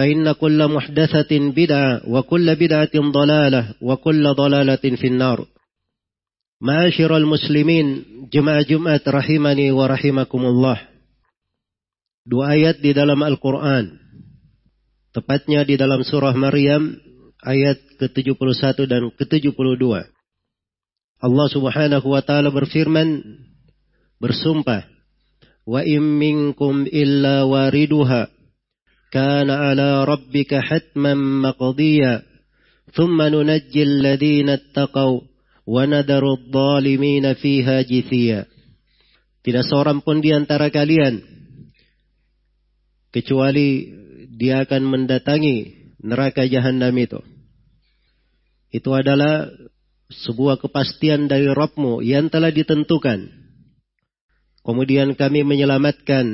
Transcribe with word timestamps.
فإن 0.00 0.32
كل 0.32 0.68
محدثة 0.68 1.32
بدعة 1.32 2.02
وكل 2.08 2.56
بدعة 2.56 2.94
ضلالة 2.94 3.74
وكل 3.80 4.24
ضلالة 4.34 4.84
في 4.96 5.06
النار 5.06 5.46
معاشر 6.60 7.16
المسلمين 7.16 8.04
جماعة 8.32 8.62
جمعة 8.62 9.00
رحمني 9.08 9.72
ورحمكم 9.72 10.42
الله 10.46 10.78
dua 12.26 12.58
ayat 12.58 12.82
di 12.82 12.90
dalam 12.90 13.22
Al-Quran 13.22 14.02
tepatnya 15.14 15.62
di 15.62 15.78
dalam 15.78 16.02
surah 16.02 16.34
Maryam 16.34 16.98
ayat 17.46 17.78
ke-71 18.02 18.82
dan 18.90 19.14
ke-72 19.14 19.82
Allah 21.16 21.46
subhanahu 21.48 22.06
wa 22.10 22.20
ta'ala 22.20 22.50
berfirman 22.50 23.22
bersumpah 24.18 24.84
wa 25.64 25.80
im 25.86 26.04
minkum 26.18 26.82
illa 26.90 27.46
wariduha 27.46 28.26
كان 29.16 29.50
على 29.50 30.04
ربك 30.04 30.54
حتما 30.54 31.14
مقضيا 31.14 32.22
ثم 32.92 33.22
ننجي 33.22 33.82
الذين 33.82 34.48
اتقوا 34.48 35.20
ونذر 35.66 36.24
الظالمين 36.32 37.24
فيها 37.34 37.76
جثيا 37.82 38.40
Tidak 39.46 39.62
seorang 39.62 40.02
pun 40.02 40.18
di 40.18 40.34
antara 40.34 40.74
kalian 40.74 41.22
kecuali 43.14 43.94
dia 44.34 44.66
akan 44.66 44.82
mendatangi 44.82 45.56
neraka 46.02 46.42
jahanam 46.50 46.90
itu. 46.98 47.22
Itu 48.74 48.90
adalah 48.90 49.46
sebuah 50.10 50.58
kepastian 50.58 51.30
dari 51.30 51.46
Rabbmu 51.46 52.02
yang 52.02 52.26
telah 52.26 52.50
ditentukan. 52.50 53.30
Kemudian 54.66 55.14
kami 55.14 55.46
menyelamatkan 55.46 56.26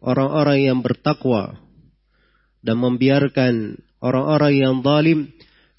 orang-orang 0.00 0.72
yang 0.72 0.80
bertakwa 0.80 1.60
dan 2.59 2.77
membiarkan 2.79 3.79
orang-orang 4.03 4.53
yang 4.55 4.75
zalim 4.83 5.19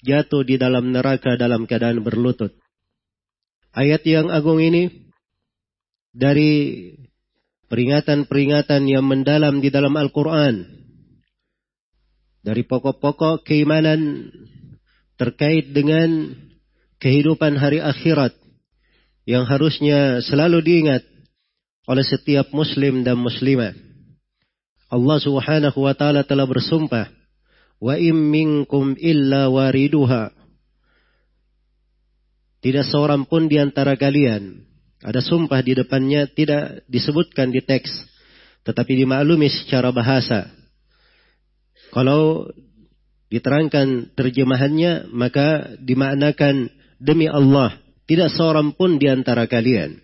jatuh 0.01 0.41
di 0.41 0.57
dalam 0.57 0.89
neraka 0.89 1.37
dalam 1.37 1.69
keadaan 1.69 2.01
berlutut. 2.01 2.53
Ayat 3.71 4.03
yang 4.03 4.27
agung 4.33 4.59
ini 4.59 4.89
dari 6.11 6.51
peringatan-peringatan 7.71 8.83
yang 8.89 9.07
mendalam 9.07 9.63
di 9.63 9.71
dalam 9.71 9.95
Al-Quran. 9.95 10.67
Dari 12.41 12.65
pokok-pokok 12.65 13.45
keimanan 13.45 14.33
terkait 15.15 15.71
dengan 15.71 16.33
kehidupan 16.97 17.53
hari 17.55 17.77
akhirat 17.77 18.33
yang 19.29 19.45
harusnya 19.45 20.25
selalu 20.25 20.65
diingat 20.65 21.05
oleh 21.85 22.01
setiap 22.01 22.49
muslim 22.49 23.05
dan 23.05 23.21
muslimah. 23.21 23.90
Allah 24.91 25.17
Subhanahu 25.23 25.87
wa 25.87 25.95
taala 25.95 26.27
telah 26.27 26.43
bersumpah, 26.43 27.07
"Wa 27.79 27.95
im 27.95 28.27
minkum 28.27 28.99
illa 28.99 29.47
wariduha." 29.47 30.35
Tidak 32.59 32.85
seorang 32.85 33.23
pun 33.23 33.47
di 33.47 33.55
antara 33.57 33.95
kalian 33.95 34.67
ada 35.01 35.23
sumpah 35.23 35.63
di 35.63 35.73
depannya 35.73 36.29
tidak 36.29 36.85
disebutkan 36.85 37.49
di 37.49 37.63
teks, 37.63 37.89
tetapi 38.67 39.01
dimaklumi 39.01 39.49
secara 39.49 39.89
bahasa. 39.89 40.45
Kalau 41.89 42.51
diterangkan 43.31 44.13
terjemahannya, 44.13 45.09
maka 45.09 45.73
dimaknakan 45.81 46.69
demi 47.01 47.25
Allah, 47.25 47.79
tidak 48.05 48.29
seorang 48.35 48.77
pun 48.77 49.01
di 49.01 49.09
antara 49.09 49.47
kalian. 49.49 49.97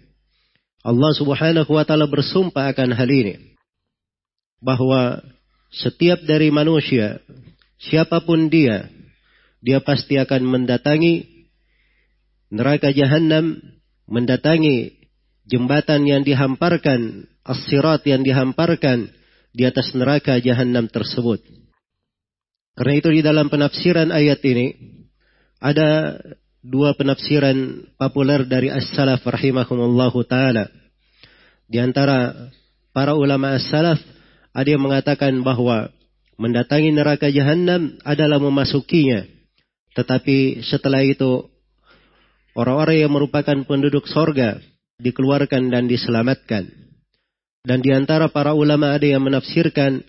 Allah 0.81 1.11
Subhanahu 1.13 1.69
wa 1.69 1.83
taala 1.83 2.07
bersumpah 2.07 2.71
akan 2.71 2.95
hal 2.95 3.11
ini 3.11 3.56
bahwa 4.63 5.21
setiap 5.69 6.23
dari 6.25 6.49
manusia, 6.49 7.21
siapa 7.77 8.23
pun 8.23 8.49
dia, 8.49 8.89
dia 9.61 9.81
pasti 9.83 10.17
akan 10.17 10.41
mendatangi 10.45 11.47
neraka 12.49 12.89
jahanam, 12.93 13.59
mendatangi 14.07 14.95
jembatan 15.47 16.07
yang 16.07 16.21
dihamparkan, 16.23 17.27
as-sirat 17.43 18.03
yang 18.07 18.23
dihamparkan 18.23 19.11
di 19.51 19.63
atas 19.67 19.91
neraka 19.95 20.39
jahanam 20.39 20.87
tersebut. 20.87 21.43
Karena 22.77 22.93
itu 22.93 23.09
di 23.09 23.21
dalam 23.25 23.49
penafsiran 23.49 24.13
ayat 24.13 24.37
ini 24.45 24.77
ada 25.57 26.21
dua 26.61 26.93
penafsiran 26.93 27.89
populer 27.97 28.45
dari 28.45 28.69
as-salaf 28.69 29.25
rahimahumullahu 29.25 30.21
taala. 30.29 30.69
Di 31.65 31.81
antara 31.81 32.51
para 32.93 33.17
ulama 33.17 33.57
as-salaf 33.57 33.97
ada 34.53 34.67
yang 34.67 34.83
mengatakan 34.83 35.33
bahwa 35.41 35.91
mendatangi 36.37 36.93
neraka 36.93 37.27
jahanam 37.33 37.97
adalah 38.05 38.37
memasukinya. 38.37 39.25
Tetapi 39.97 40.61
setelah 40.61 41.01
itu 41.01 41.49
orang-orang 42.53 43.01
yang 43.01 43.11
merupakan 43.13 43.57
penduduk 43.65 44.05
sorga 44.05 44.61
dikeluarkan 45.01 45.73
dan 45.73 45.89
diselamatkan. 45.89 46.69
Dan 47.65 47.83
di 47.83 47.91
antara 47.91 48.29
para 48.31 48.53
ulama 48.53 48.95
ada 48.95 49.03
yang 49.03 49.25
menafsirkan 49.25 50.05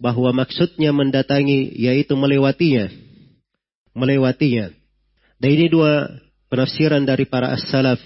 bahwa 0.00 0.32
maksudnya 0.32 0.92
mendatangi 0.94 1.74
yaitu 1.76 2.14
melewatinya. 2.14 2.88
Melewatinya. 3.96 4.70
Dan 5.40 5.48
ini 5.56 5.66
dua 5.72 6.08
penafsiran 6.52 7.04
dari 7.04 7.24
para 7.24 7.56
as-salaf. 7.56 7.98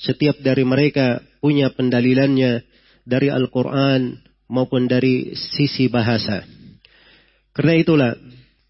Setiap 0.00 0.40
dari 0.40 0.64
mereka 0.64 1.20
punya 1.40 1.72
pendalilannya 1.72 2.64
dari 3.04 3.28
Al-Quran 3.28 4.20
maupun 4.52 4.84
dari 4.84 5.32
sisi 5.32 5.88
bahasa. 5.88 6.44
Karena 7.56 7.74
itulah 7.80 8.12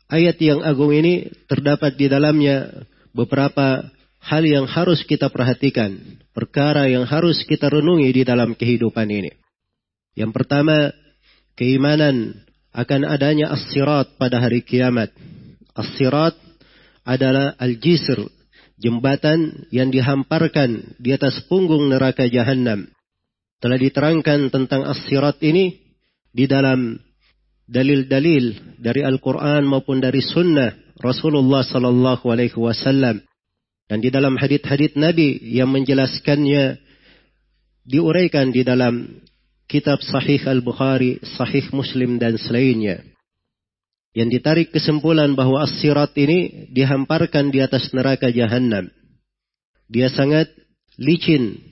ayat 0.06 0.38
yang 0.38 0.62
agung 0.62 0.94
ini 0.94 1.26
terdapat 1.50 1.98
di 1.98 2.06
dalamnya 2.06 2.86
beberapa 3.10 3.90
hal 4.22 4.42
yang 4.46 4.70
harus 4.70 5.02
kita 5.02 5.26
perhatikan, 5.34 5.98
perkara 6.30 6.86
yang 6.86 7.02
harus 7.02 7.42
kita 7.42 7.66
renungi 7.66 8.14
di 8.14 8.22
dalam 8.22 8.54
kehidupan 8.54 9.10
ini. 9.10 9.34
Yang 10.14 10.30
pertama, 10.38 10.94
keimanan 11.58 12.46
akan 12.70 13.02
adanya 13.10 13.50
as-sirat 13.50 14.14
pada 14.22 14.38
hari 14.38 14.62
kiamat. 14.62 15.10
As-sirat 15.74 16.38
adalah 17.02 17.58
al-jisr, 17.58 18.22
jembatan 18.78 19.66
yang 19.74 19.90
dihamparkan 19.90 20.94
di 21.02 21.10
atas 21.10 21.42
punggung 21.50 21.90
neraka 21.90 22.30
jahanam 22.30 22.86
telah 23.62 23.78
diterangkan 23.78 24.50
tentang 24.50 24.82
as-sirat 24.90 25.38
ini 25.46 25.78
di 26.34 26.50
dalam 26.50 26.98
dalil-dalil 27.70 28.76
dari 28.82 29.06
Al-Quran 29.06 29.62
maupun 29.62 30.02
dari 30.02 30.18
Sunnah 30.18 30.74
Rasulullah 30.98 31.62
Sallallahu 31.62 32.26
Alaihi 32.26 32.58
Wasallam 32.58 33.22
dan 33.86 33.98
di 34.02 34.10
dalam 34.10 34.34
hadith-hadith 34.34 34.98
Nabi 34.98 35.38
yang 35.46 35.70
menjelaskannya 35.70 36.82
diuraikan 37.86 38.50
di 38.50 38.66
dalam 38.66 39.22
kitab 39.70 40.02
Sahih 40.02 40.42
Al-Bukhari, 40.42 41.22
Sahih 41.38 41.70
Muslim 41.72 42.18
dan 42.18 42.36
selainnya. 42.36 43.02
Yang 44.12 44.28
ditarik 44.40 44.68
kesimpulan 44.76 45.32
bahwa 45.32 45.64
as-sirat 45.64 46.12
ini 46.20 46.68
dihamparkan 46.68 47.48
di 47.48 47.64
atas 47.64 47.88
neraka 47.96 48.28
jahanam. 48.28 48.92
Dia 49.88 50.12
sangat 50.12 50.52
licin, 51.00 51.71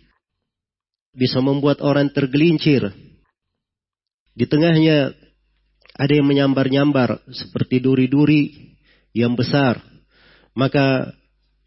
bisa 1.14 1.42
membuat 1.42 1.82
orang 1.82 2.10
tergelincir. 2.10 2.90
Di 4.34 4.46
tengahnya 4.46 5.12
ada 5.98 6.12
yang 6.12 6.26
menyambar-nyambar 6.26 7.20
seperti 7.30 7.82
duri-duri 7.82 8.74
yang 9.12 9.34
besar. 9.34 9.82
Maka 10.54 11.12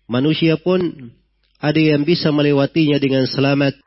manusia 0.08 0.56
pun 0.56 1.12
ada 1.60 1.80
yang 1.80 2.04
bisa 2.04 2.32
melewatinya 2.32 3.00
dengan 3.00 3.28
selamat. 3.28 3.78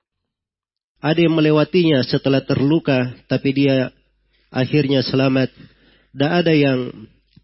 Ada 1.01 1.29
yang 1.29 1.37
melewatinya 1.37 2.01
setelah 2.05 2.41
terluka 2.45 3.13
tapi 3.29 3.53
dia 3.53 3.93
akhirnya 4.49 5.05
selamat 5.05 5.53
tidak 6.17 6.33
ada 6.33 6.53
yang 6.57 6.81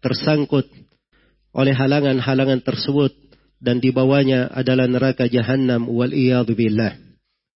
tersangkut 0.01 0.65
oleh 1.53 1.77
halangan-halangan 1.77 2.65
tersebut 2.65 3.13
dan 3.61 3.77
di 3.77 3.93
bawahnya 3.93 4.49
adalah 4.49 4.89
neraka 4.89 5.29
jahanam 5.29 5.85
wal 5.85 6.09
billah. 6.09 7.12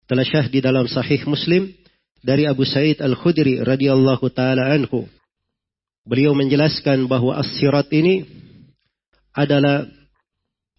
Telah 0.07 0.24
syah 0.24 0.48
di 0.48 0.63
dalam 0.63 0.88
sahih 0.88 1.19
Muslim 1.27 1.68
dari 2.24 2.48
Abu 2.48 2.63
Sa'id 2.63 3.04
Al-Khudri 3.04 3.59
radhiyallahu 3.59 4.24
taala 4.31 4.71
anhu. 4.71 5.04
Beliau 6.07 6.31
menjelaskan 6.31 7.12
bahwa 7.12 7.36
as-sirat 7.36 7.92
ini 7.92 8.24
adalah 9.36 9.83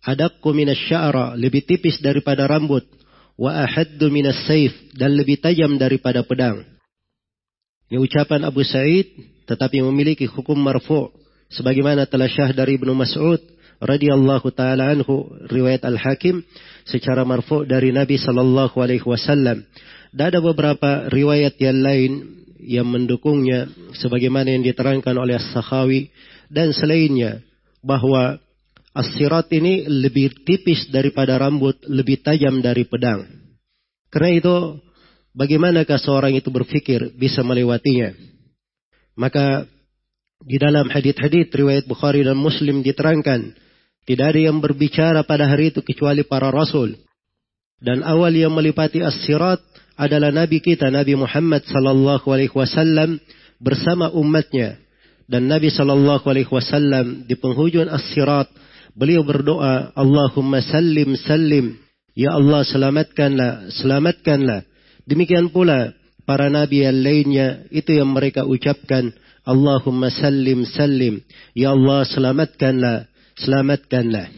adakku 0.00 0.56
minas 0.56 0.80
sya'ra, 0.88 1.36
lebih 1.36 1.68
tipis 1.68 2.00
daripada 2.00 2.48
rambut, 2.48 2.88
wa 3.36 3.52
ahaddu 3.52 4.08
minas 4.08 4.48
saif, 4.48 4.72
dan 4.96 5.12
lebih 5.12 5.36
tajam 5.44 5.76
daripada 5.76 6.24
pedang. 6.24 6.64
Ini 7.92 8.00
ucapan 8.00 8.48
Abu 8.48 8.64
Sa'id 8.64 9.12
tetapi 9.48 9.80
memiliki 9.80 10.28
hukum 10.28 10.60
marfu 10.60 11.08
sebagaimana 11.48 12.04
telah 12.04 12.28
syah 12.28 12.52
dari 12.52 12.76
Ibnu 12.76 12.92
Mas'ud 12.92 13.40
radhiyallahu 13.78 14.50
taala 14.54 14.90
anhu 14.90 15.30
riwayat 15.46 15.86
Al-Hakim 15.86 16.42
secara 16.86 17.22
marfu 17.22 17.62
dari 17.62 17.94
Nabi 17.94 18.18
sallallahu 18.18 18.74
alaihi 18.78 19.06
wasallam. 19.06 19.62
Dan 20.14 20.24
ada 20.34 20.40
beberapa 20.40 21.06
riwayat 21.12 21.60
yang 21.60 21.78
lain 21.84 22.12
yang 22.58 22.88
mendukungnya 22.90 23.70
sebagaimana 23.94 24.50
yang 24.50 24.66
diterangkan 24.66 25.14
oleh 25.14 25.38
As-Sakhawi 25.38 26.10
dan 26.50 26.74
selainnya 26.74 27.44
bahwa 27.84 28.40
as-sirat 28.96 29.46
ini 29.54 29.86
lebih 29.86 30.42
tipis 30.42 30.90
daripada 30.90 31.38
rambut, 31.38 31.78
lebih 31.86 32.18
tajam 32.24 32.58
dari 32.58 32.82
pedang. 32.82 33.30
Karena 34.10 34.30
itu 34.34 34.56
bagaimanakah 35.36 36.00
seorang 36.00 36.34
itu 36.34 36.50
berpikir 36.50 37.14
bisa 37.14 37.46
melewatinya? 37.46 38.16
Maka 39.14 39.68
di 40.42 40.56
dalam 40.56 40.86
hadith-hadith 40.90 41.50
riwayat 41.50 41.84
Bukhari 41.86 42.22
dan 42.26 42.38
Muslim 42.38 42.82
diterangkan, 42.82 43.54
tidak 44.08 44.32
ada 44.32 44.40
yang 44.40 44.56
berbicara 44.64 45.20
pada 45.28 45.44
hari 45.44 45.68
itu 45.68 45.84
kecuali 45.84 46.24
para 46.24 46.48
rasul. 46.48 46.96
Dan 47.76 48.00
awal 48.00 48.32
yang 48.32 48.56
melipati 48.56 49.04
as-sirat 49.04 49.60
adalah 50.00 50.32
Nabi 50.32 50.64
kita, 50.64 50.88
Nabi 50.88 51.12
Muhammad 51.12 51.68
sallallahu 51.68 52.24
alaihi 52.32 52.56
wasallam 52.56 53.20
bersama 53.60 54.08
umatnya. 54.16 54.80
Dan 55.28 55.44
Nabi 55.44 55.68
sallallahu 55.68 56.24
alaihi 56.24 56.48
wasallam 56.48 57.28
di 57.28 57.36
penghujung 57.36 57.84
as-sirat 57.92 58.48
beliau 58.96 59.20
berdoa, 59.20 59.92
Allahumma 59.92 60.64
sallim 60.64 61.12
sallim. 61.12 61.76
Ya 62.16 62.32
Allah 62.32 62.64
selamatkanlah, 62.64 63.76
selamatkanlah. 63.76 64.64
Demikian 65.04 65.52
pula 65.52 65.92
para 66.28 66.48
nabi 66.48 66.84
yang 66.84 67.00
lainnya 67.00 67.64
itu 67.72 67.96
yang 67.96 68.12
mereka 68.12 68.44
ucapkan 68.44 69.12
Allahumma 69.48 70.12
sallim 70.12 70.68
sallim 70.68 71.24
ya 71.56 71.72
Allah 71.72 72.04
selamatkanlah 72.04 73.08
selamatkanlah 73.40 74.30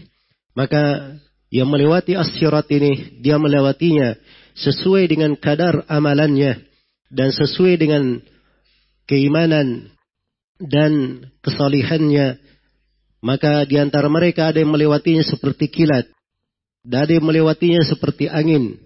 maka 0.55 1.17
yang 1.51 1.67
melewati 1.67 2.15
as-sirat 2.15 2.69
ini 2.71 3.21
dia 3.25 3.41
melewatinya 3.41 4.15
sesuai 4.55 5.11
dengan 5.11 5.35
kadar 5.35 5.83
amalannya 5.91 6.63
dan 7.11 7.35
sesuai 7.35 7.75
dengan 7.81 8.23
keimanan 9.09 9.91
dan 10.61 11.25
kesalihannya 11.43 12.39
maka 13.21 13.65
di 13.67 13.77
antara 13.77 14.09
mereka 14.09 14.53
ada 14.53 14.63
yang 14.63 14.73
melewatinya 14.73 15.25
seperti 15.27 15.69
kilat 15.69 16.07
dan 16.85 17.09
ada 17.09 17.13
yang 17.17 17.27
melewatinya 17.27 17.83
seperti 17.83 18.31
angin 18.31 18.79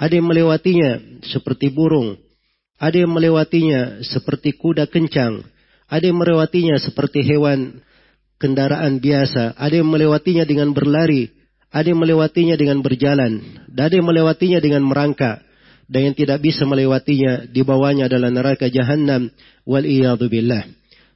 ada 0.00 0.14
yang 0.16 0.26
melewatinya 0.26 1.22
seperti 1.26 1.68
burung 1.68 2.16
ada 2.80 2.96
yang 2.96 3.12
melewatinya 3.12 4.00
seperti 4.00 4.56
kuda 4.56 4.88
kencang. 4.88 5.44
Ada 5.84 6.08
yang 6.08 6.16
melewatinya 6.16 6.80
seperti 6.80 7.20
hewan 7.28 7.84
kendaraan 8.40 8.98
biasa. 8.98 9.54
Ada 9.54 9.84
yang 9.84 9.88
melewatinya 9.92 10.48
dengan 10.48 10.72
berlari. 10.72 11.28
Ada 11.70 11.92
yang 11.92 12.00
melewatinya 12.00 12.56
dengan 12.56 12.80
berjalan. 12.80 13.44
Dan 13.68 13.82
ada 13.86 13.94
yang 13.94 14.08
melewatinya 14.08 14.58
dengan 14.58 14.82
merangkak. 14.88 15.44
Dan 15.86 16.10
yang 16.10 16.16
tidak 16.16 16.40
bisa 16.40 16.64
melewatinya 16.64 17.46
di 17.46 17.60
bawahnya 17.60 18.08
adalah 18.08 18.32
neraka 18.32 18.72
jahanam. 18.72 19.28
Wal 19.68 19.84
billah. 20.26 20.64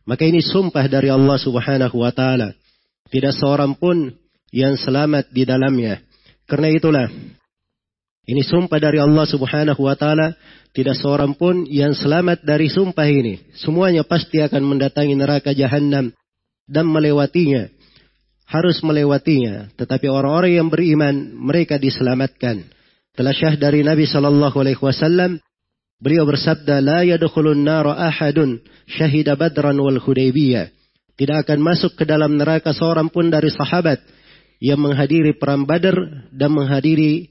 Maka 0.05 0.29
ini 0.29 0.45
sumpah 0.45 0.85
dari 0.87 1.09
Allah 1.09 1.41
subhanahu 1.41 1.97
wa 1.97 2.13
ta'ala. 2.13 2.53
Tidak 3.09 3.33
seorang 3.33 3.81
pun 3.81 4.13
yang 4.53 4.77
selamat 4.77 5.33
di 5.33 5.49
dalamnya. 5.49 6.05
Karena 6.45 6.69
itulah. 6.69 7.09
Ini 8.25 8.41
sumpah 8.41 8.81
dari 8.81 9.01
Allah 9.01 9.25
subhanahu 9.25 9.81
wa 9.81 9.97
ta'ala 9.97 10.37
tidak 10.75 10.97
seorang 10.97 11.37
pun 11.37 11.69
yang 11.69 11.93
selamat 11.93 12.43
dari 12.43 12.73
sumpah 12.73 13.05
ini. 13.05 13.53
Semuanya 13.53 14.03
pasti 14.03 14.41
akan 14.41 14.65
mendatangi 14.65 15.13
neraka 15.13 15.53
jahanam 15.53 16.11
dan 16.69 16.89
melewatinya. 16.89 17.69
Harus 18.45 18.81
melewatinya. 18.85 19.73
Tetapi 19.75 20.07
orang-orang 20.09 20.61
yang 20.61 20.69
beriman, 20.69 21.33
mereka 21.33 21.81
diselamatkan. 21.81 22.69
Telah 23.15 23.35
syah 23.35 23.55
dari 23.57 23.81
Nabi 23.81 24.05
Sallallahu 24.05 24.57
Alaihi 24.59 24.81
Wasallam, 24.81 25.41
beliau 26.03 26.29
bersabda, 26.29 26.83
yadukhulun 27.07 27.63
nara 27.65 27.97
ahadun 27.97 28.61
syahida 28.91 29.39
badran 29.39 29.81
wal 29.81 29.97
hudaybiyah. 30.03 30.69
Tidak 31.15 31.47
akan 31.47 31.63
masuk 31.63 31.95
ke 31.95 32.05
dalam 32.05 32.35
neraka 32.35 32.75
seorang 32.75 33.07
pun 33.07 33.31
dari 33.31 33.47
sahabat 33.47 34.03
yang 34.59 34.83
menghadiri 34.83 35.39
perang 35.39 35.63
badar 35.63 35.95
dan 36.35 36.51
menghadiri 36.51 37.31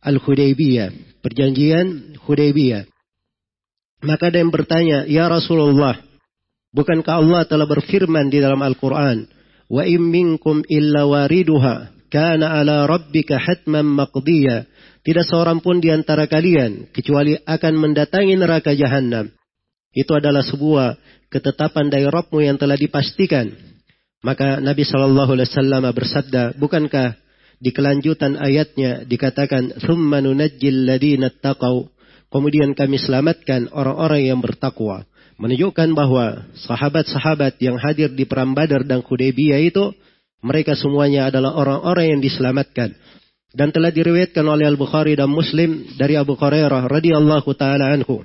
Al-Hudaybiyah, 0.00 1.20
perjanjian 1.20 2.16
Hudaybiyah. 2.24 2.88
Maka 4.00 4.32
ada 4.32 4.40
yang 4.40 4.48
bertanya, 4.48 5.04
Ya 5.04 5.28
Rasulullah, 5.28 6.00
bukankah 6.74 7.22
Allah 7.22 7.42
telah 7.46 7.66
berfirman 7.66 8.30
di 8.30 8.42
dalam 8.42 8.60
Al-Quran, 8.62 9.26
Wa 9.70 9.86
im 9.86 10.02
minkum 10.10 10.66
illa 10.66 11.06
wariduha, 11.06 11.94
kana 12.10 12.58
ala 12.58 12.90
rabbika 12.90 13.38
hatman 13.38 13.86
maqdiya. 13.86 14.66
Tidak 15.06 15.24
seorang 15.24 15.62
pun 15.62 15.78
di 15.78 15.94
antara 15.94 16.26
kalian, 16.26 16.90
kecuali 16.90 17.38
akan 17.38 17.74
mendatangi 17.78 18.34
neraka 18.34 18.74
jahanam. 18.74 19.30
Itu 19.94 20.18
adalah 20.18 20.42
sebuah 20.42 20.98
ketetapan 21.30 21.86
dari 21.88 22.06
Rabbmu 22.10 22.42
yang 22.42 22.58
telah 22.58 22.74
dipastikan. 22.74 23.48
Maka 24.20 24.60
Nabi 24.60 24.84
Shallallahu 24.84 25.38
Alaihi 25.38 25.48
Wasallam 25.48 25.82
bersabda, 25.94 26.42
bukankah 26.58 27.16
di 27.60 27.70
kelanjutan 27.70 28.36
ayatnya 28.36 29.06
dikatakan 29.06 29.80
thumma 29.84 30.24
nunajjil 30.24 30.88
ladina 30.88 31.28
taqau 31.28 31.92
kemudian 32.32 32.72
kami 32.72 32.96
selamatkan 32.96 33.68
orang-orang 33.68 34.32
yang 34.32 34.40
bertakwa 34.40 35.04
menunjukkan 35.40 35.96
bahwa 35.96 36.44
sahabat-sahabat 36.52 37.56
yang 37.64 37.80
hadir 37.80 38.12
di 38.12 38.28
perang 38.28 38.52
Badar 38.52 38.84
dan 38.84 39.00
Hudaybiyah 39.00 39.60
itu 39.64 39.96
mereka 40.44 40.76
semuanya 40.76 41.32
adalah 41.32 41.56
orang-orang 41.56 42.16
yang 42.16 42.20
diselamatkan 42.20 42.92
dan 43.56 43.72
telah 43.72 43.88
diriwayatkan 43.88 44.44
oleh 44.44 44.68
Al-Bukhari 44.68 45.16
dan 45.16 45.32
Muslim 45.32 45.96
dari 45.96 46.20
Abu 46.20 46.36
Hurairah 46.36 46.86
radhiyallahu 46.86 47.50
taala 47.56 47.88
anhu 47.88 48.20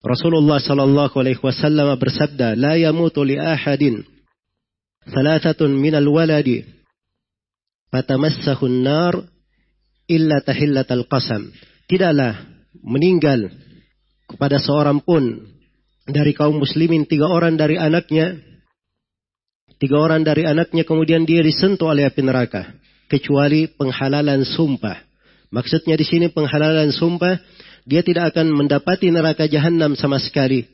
Rasulullah 0.00 0.56
sallallahu 0.56 1.14
alaihi 1.20 1.42
wasallam 1.42 1.92
bersabda 2.00 2.56
la 2.56 2.80
yamutu 2.80 3.28
li 3.28 3.36
ahadin 3.36 4.02
thalathatun 5.04 5.76
minal 5.76 6.08
waladi 6.08 6.64
fatamassahu 7.92 8.64
nar 8.68 9.14
illa 10.08 10.40
tahillatal 10.40 11.04
qasam. 11.10 11.52
Tidaklah 11.88 12.40
meninggal 12.84 13.52
kepada 14.28 14.60
seorang 14.60 15.00
pun 15.04 15.44
dari 16.08 16.32
kaum 16.32 16.56
muslimin 16.56 17.04
tiga 17.04 17.28
orang 17.28 17.60
dari 17.60 17.76
anaknya 17.76 18.40
tiga 19.76 20.00
orang 20.00 20.24
dari 20.24 20.48
anaknya 20.48 20.88
kemudian 20.88 21.28
dia 21.28 21.44
disentuh 21.44 21.92
oleh 21.92 22.08
api 22.08 22.24
neraka 22.24 22.72
kecuali 23.08 23.68
penghalalan 23.68 24.44
sumpah. 24.44 25.04
Maksudnya 25.48 25.96
di 25.96 26.04
sini 26.04 26.26
penghalalan 26.28 26.92
sumpah 26.92 27.40
dia 27.88 28.04
tidak 28.04 28.36
akan 28.36 28.52
mendapati 28.52 29.08
neraka 29.08 29.48
jahanam 29.48 29.96
sama 29.96 30.20
sekali 30.20 30.68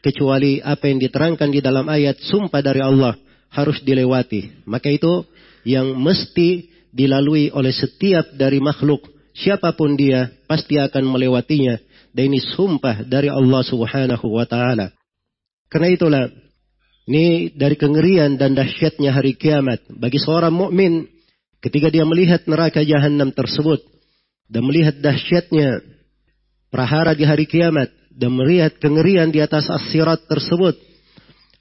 kecuali 0.00 0.64
apa 0.64 0.88
yang 0.88 1.00
diterangkan 1.00 1.48
di 1.52 1.60
dalam 1.60 1.88
ayat 1.88 2.20
sumpah 2.20 2.60
dari 2.64 2.80
Allah 2.80 3.16
harus 3.52 3.80
dilewati. 3.84 4.64
Maka 4.64 4.88
itu 4.92 5.28
yang 5.68 5.92
mesti 5.96 6.72
dilalui 6.92 7.52
oleh 7.52 7.72
setiap 7.72 8.32
dari 8.36 8.60
makhluk. 8.64 9.04
Siapa 9.36 9.76
pun 9.76 9.96
dia 9.96 10.32
pasti 10.48 10.80
akan 10.80 11.04
melewatinya. 11.04 11.76
Dan 12.14 12.30
ini 12.30 12.38
sumpah 12.38 13.02
dari 13.02 13.26
Allah 13.26 13.62
subhanahu 13.66 14.26
wa 14.30 14.46
ta'ala. 14.46 14.94
Karena 15.66 15.88
itulah 15.90 16.24
ini 17.10 17.50
dari 17.50 17.74
kengerian 17.74 18.38
dan 18.38 18.54
dahsyatnya 18.54 19.10
hari 19.10 19.34
kiamat 19.34 19.82
bagi 19.90 20.22
seorang 20.22 20.54
mukmin 20.54 21.10
ketika 21.58 21.90
dia 21.90 22.06
melihat 22.06 22.46
neraka 22.46 22.80
jahanam 22.86 23.34
tersebut 23.34 23.82
dan 24.46 24.62
melihat 24.62 24.94
dahsyatnya 25.02 25.82
prahara 26.70 27.12
di 27.18 27.26
hari 27.26 27.50
kiamat 27.50 27.90
dan 28.14 28.30
melihat 28.30 28.78
kengerian 28.78 29.34
di 29.34 29.42
atas 29.42 29.66
asirat 29.66 30.24
tersebut. 30.30 30.78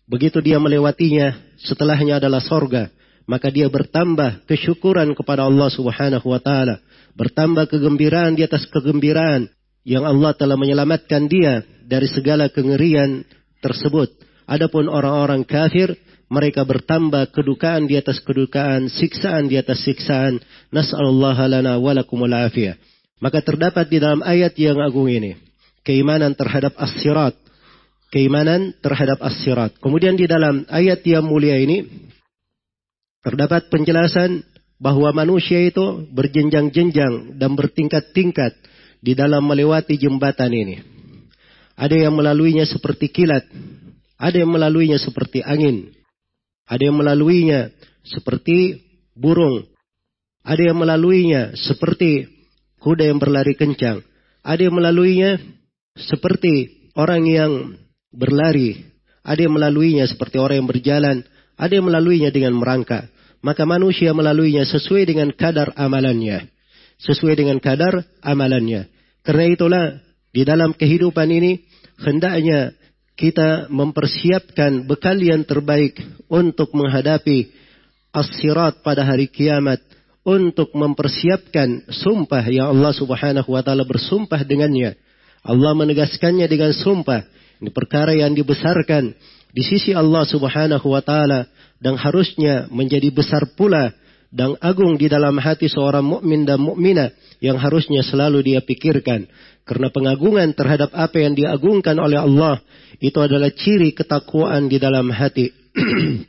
Begitu 0.05 0.43
dia 0.43 0.61
melewatinya, 0.61 1.33
setelahnya 1.57 2.21
adalah 2.21 2.43
sorga. 2.43 2.93
Maka 3.23 3.47
dia 3.47 3.71
bertambah 3.71 4.43
kesyukuran 4.45 5.15
kepada 5.15 5.47
Allah 5.47 5.71
subhanahu 5.71 6.27
wa 6.27 6.43
ta'ala. 6.43 6.83
Bertambah 7.15 7.71
kegembiraan 7.71 8.35
di 8.35 8.43
atas 8.43 8.67
kegembiraan. 8.67 9.47
Yang 9.83 10.03
Allah 10.07 10.31
telah 10.35 10.55
menyelamatkan 10.55 11.27
dia 11.27 11.63
dari 11.83 12.07
segala 12.07 12.47
kengerian 12.47 13.27
tersebut. 13.59 14.11
Adapun 14.47 14.87
orang-orang 14.87 15.43
kafir, 15.43 15.95
mereka 16.31 16.63
bertambah 16.63 17.35
kedukaan 17.35 17.87
di 17.87 17.99
atas 17.99 18.23
kedukaan, 18.23 18.87
siksaan 18.87 19.51
di 19.51 19.59
atas 19.59 19.83
siksaan. 19.83 20.39
Nas'alullah 20.71 21.37
lana 21.51 21.75
walakumul 21.79 22.31
afiyah. 22.31 22.79
Maka 23.19 23.43
terdapat 23.43 23.87
di 23.87 24.03
dalam 24.03 24.23
ayat 24.23 24.55
yang 24.59 24.79
agung 24.83 25.07
ini 25.07 25.35
keimanan 25.83 26.33
terhadap 26.35 26.73
as-sirat. 26.79 27.35
Keimanan 28.11 28.75
terhadap 28.79 29.19
as-sirat. 29.19 29.75
Kemudian 29.83 30.15
di 30.15 30.29
dalam 30.29 30.63
ayat 30.71 31.03
yang 31.03 31.27
mulia 31.27 31.59
ini 31.59 31.87
terdapat 33.23 33.71
penjelasan 33.71 34.43
bahwa 34.77 35.09
manusia 35.15 35.63
itu 35.63 36.03
berjenjang-jenjang 36.11 37.39
dan 37.39 37.51
bertingkat-tingkat 37.55 38.53
di 39.03 39.11
dalam 39.11 39.43
melewati 39.43 39.99
jembatan 39.99 40.55
ini. 40.55 40.79
Ada 41.75 42.07
yang 42.07 42.15
melaluinya 42.15 42.63
seperti 42.63 43.11
kilat, 43.11 43.43
ada 44.15 44.39
yang 44.39 44.55
melaluinya 44.55 44.95
seperti 44.95 45.43
angin, 45.43 45.91
ada 46.63 46.79
yang 46.79 46.95
melaluinya 46.95 47.67
seperti 48.07 48.79
burung, 49.11 49.67
ada 50.47 50.61
yang 50.63 50.79
melaluinya 50.79 51.51
seperti 51.59 52.31
kuda 52.79 53.11
yang 53.11 53.19
berlari 53.19 53.59
kencang, 53.59 53.99
ada 54.39 54.61
yang 54.63 54.75
melaluinya 54.79 55.35
seperti 55.99 56.87
orang 56.95 57.27
yang 57.27 57.51
berlari, 58.13 58.85
ada 59.25 59.39
yang 59.43 59.57
melaluinya 59.57 60.05
seperti 60.07 60.37
orang 60.39 60.63
yang 60.63 60.69
berjalan, 60.69 61.17
ada 61.59 61.73
yang 61.73 61.85
melaluinya 61.89 62.29
dengan 62.29 62.55
merangkak. 62.55 63.09
Maka 63.43 63.67
manusia 63.67 64.15
melaluinya 64.15 64.63
sesuai 64.63 65.03
dengan 65.03 65.27
kadar 65.35 65.75
amalannya. 65.75 66.47
Sesuai 67.03 67.35
dengan 67.35 67.59
kadar 67.59 68.07
amalannya. 68.23 68.87
Karena 69.23 69.45
itulah 69.47 69.85
di 70.35 70.43
dalam 70.43 70.75
kehidupan 70.75 71.27
ini 71.31 71.63
hendaknya 72.03 72.75
kita 73.15 73.71
mempersiapkan 73.71 74.83
bekal 74.83 75.15
yang 75.17 75.47
terbaik 75.47 75.95
untuk 76.27 76.75
menghadapi 76.75 77.49
as-sirat 78.11 78.83
pada 78.83 79.07
hari 79.07 79.31
kiamat 79.31 79.79
untuk 80.23 80.71
mempersiapkan 80.75 81.87
sumpah 81.87 82.43
yang 82.47 82.75
Allah 82.75 82.91
Subhanahu 82.95 83.47
wa 83.47 83.61
taala 83.63 83.87
bersumpah 83.87 84.43
dengannya 84.43 84.99
Allah 85.43 85.75
menegaskannya 85.75 86.47
dengan 86.47 86.71
sumpah. 86.71 87.27
Ini 87.59 87.69
perkara 87.75 88.15
yang 88.15 88.31
dibesarkan 88.31 89.11
di 89.51 89.61
sisi 89.63 89.91
Allah 89.91 90.23
Subhanahu 90.23 90.87
wa 90.87 91.03
taala 91.03 91.45
dan 91.83 91.99
harusnya 91.99 92.71
menjadi 92.71 93.11
besar 93.11 93.51
pula 93.59 93.91
dan 94.33 94.57
agung 94.57 94.97
di 94.97 95.05
dalam 95.05 95.37
hati 95.37 95.69
seorang 95.69 96.01
mukmin 96.01 96.41
dan 96.41 96.57
mukminah 96.57 97.13
yang 97.37 97.61
harusnya 97.61 98.01
selalu 98.01 98.41
dia 98.41 98.65
pikirkan 98.65 99.29
karena 99.61 99.93
pengagungan 99.93 100.57
terhadap 100.57 100.89
apa 100.97 101.21
yang 101.21 101.37
diagungkan 101.37 101.93
oleh 102.01 102.17
Allah 102.17 102.57
itu 102.97 103.13
adalah 103.21 103.53
ciri 103.53 103.93
ketakwaan 103.93 104.73
di 104.73 104.81
dalam 104.81 105.13
hati. 105.13 105.53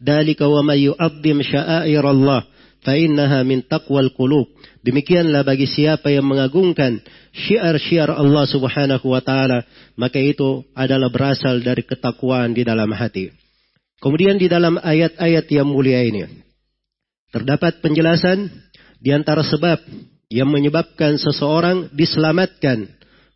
Dalika 0.00 0.48
wa 0.48 0.64
may 0.64 0.88
yu'azzim 0.88 1.44
sya'air 1.44 2.00
Allah 2.00 2.48
fa 2.80 2.96
innaha 2.96 3.44
min 3.44 3.68
taqwal 3.68 4.16
qulub. 4.16 4.48
Demikianlah 4.80 5.44
bagi 5.44 5.68
siapa 5.68 6.08
yang 6.08 6.24
mengagungkan 6.24 7.04
syiar-syiar 7.36 8.08
Allah 8.08 8.48
Subhanahu 8.48 9.12
wa 9.12 9.20
taala, 9.20 9.68
maka 10.00 10.16
itu 10.16 10.64
adalah 10.72 11.12
berasal 11.12 11.60
dari 11.60 11.84
ketakwaan 11.84 12.56
di 12.56 12.64
dalam 12.64 12.88
hati. 12.96 13.28
Kemudian 14.00 14.40
di 14.40 14.48
dalam 14.48 14.80
ayat-ayat 14.80 15.44
yang 15.52 15.68
mulia 15.68 16.00
ini 16.00 16.48
terdapat 17.30 17.82
penjelasan 17.82 18.50
di 19.00 19.10
antara 19.14 19.42
sebab 19.42 19.80
yang 20.30 20.46
menyebabkan 20.46 21.18
seseorang 21.18 21.90
diselamatkan 21.90 22.86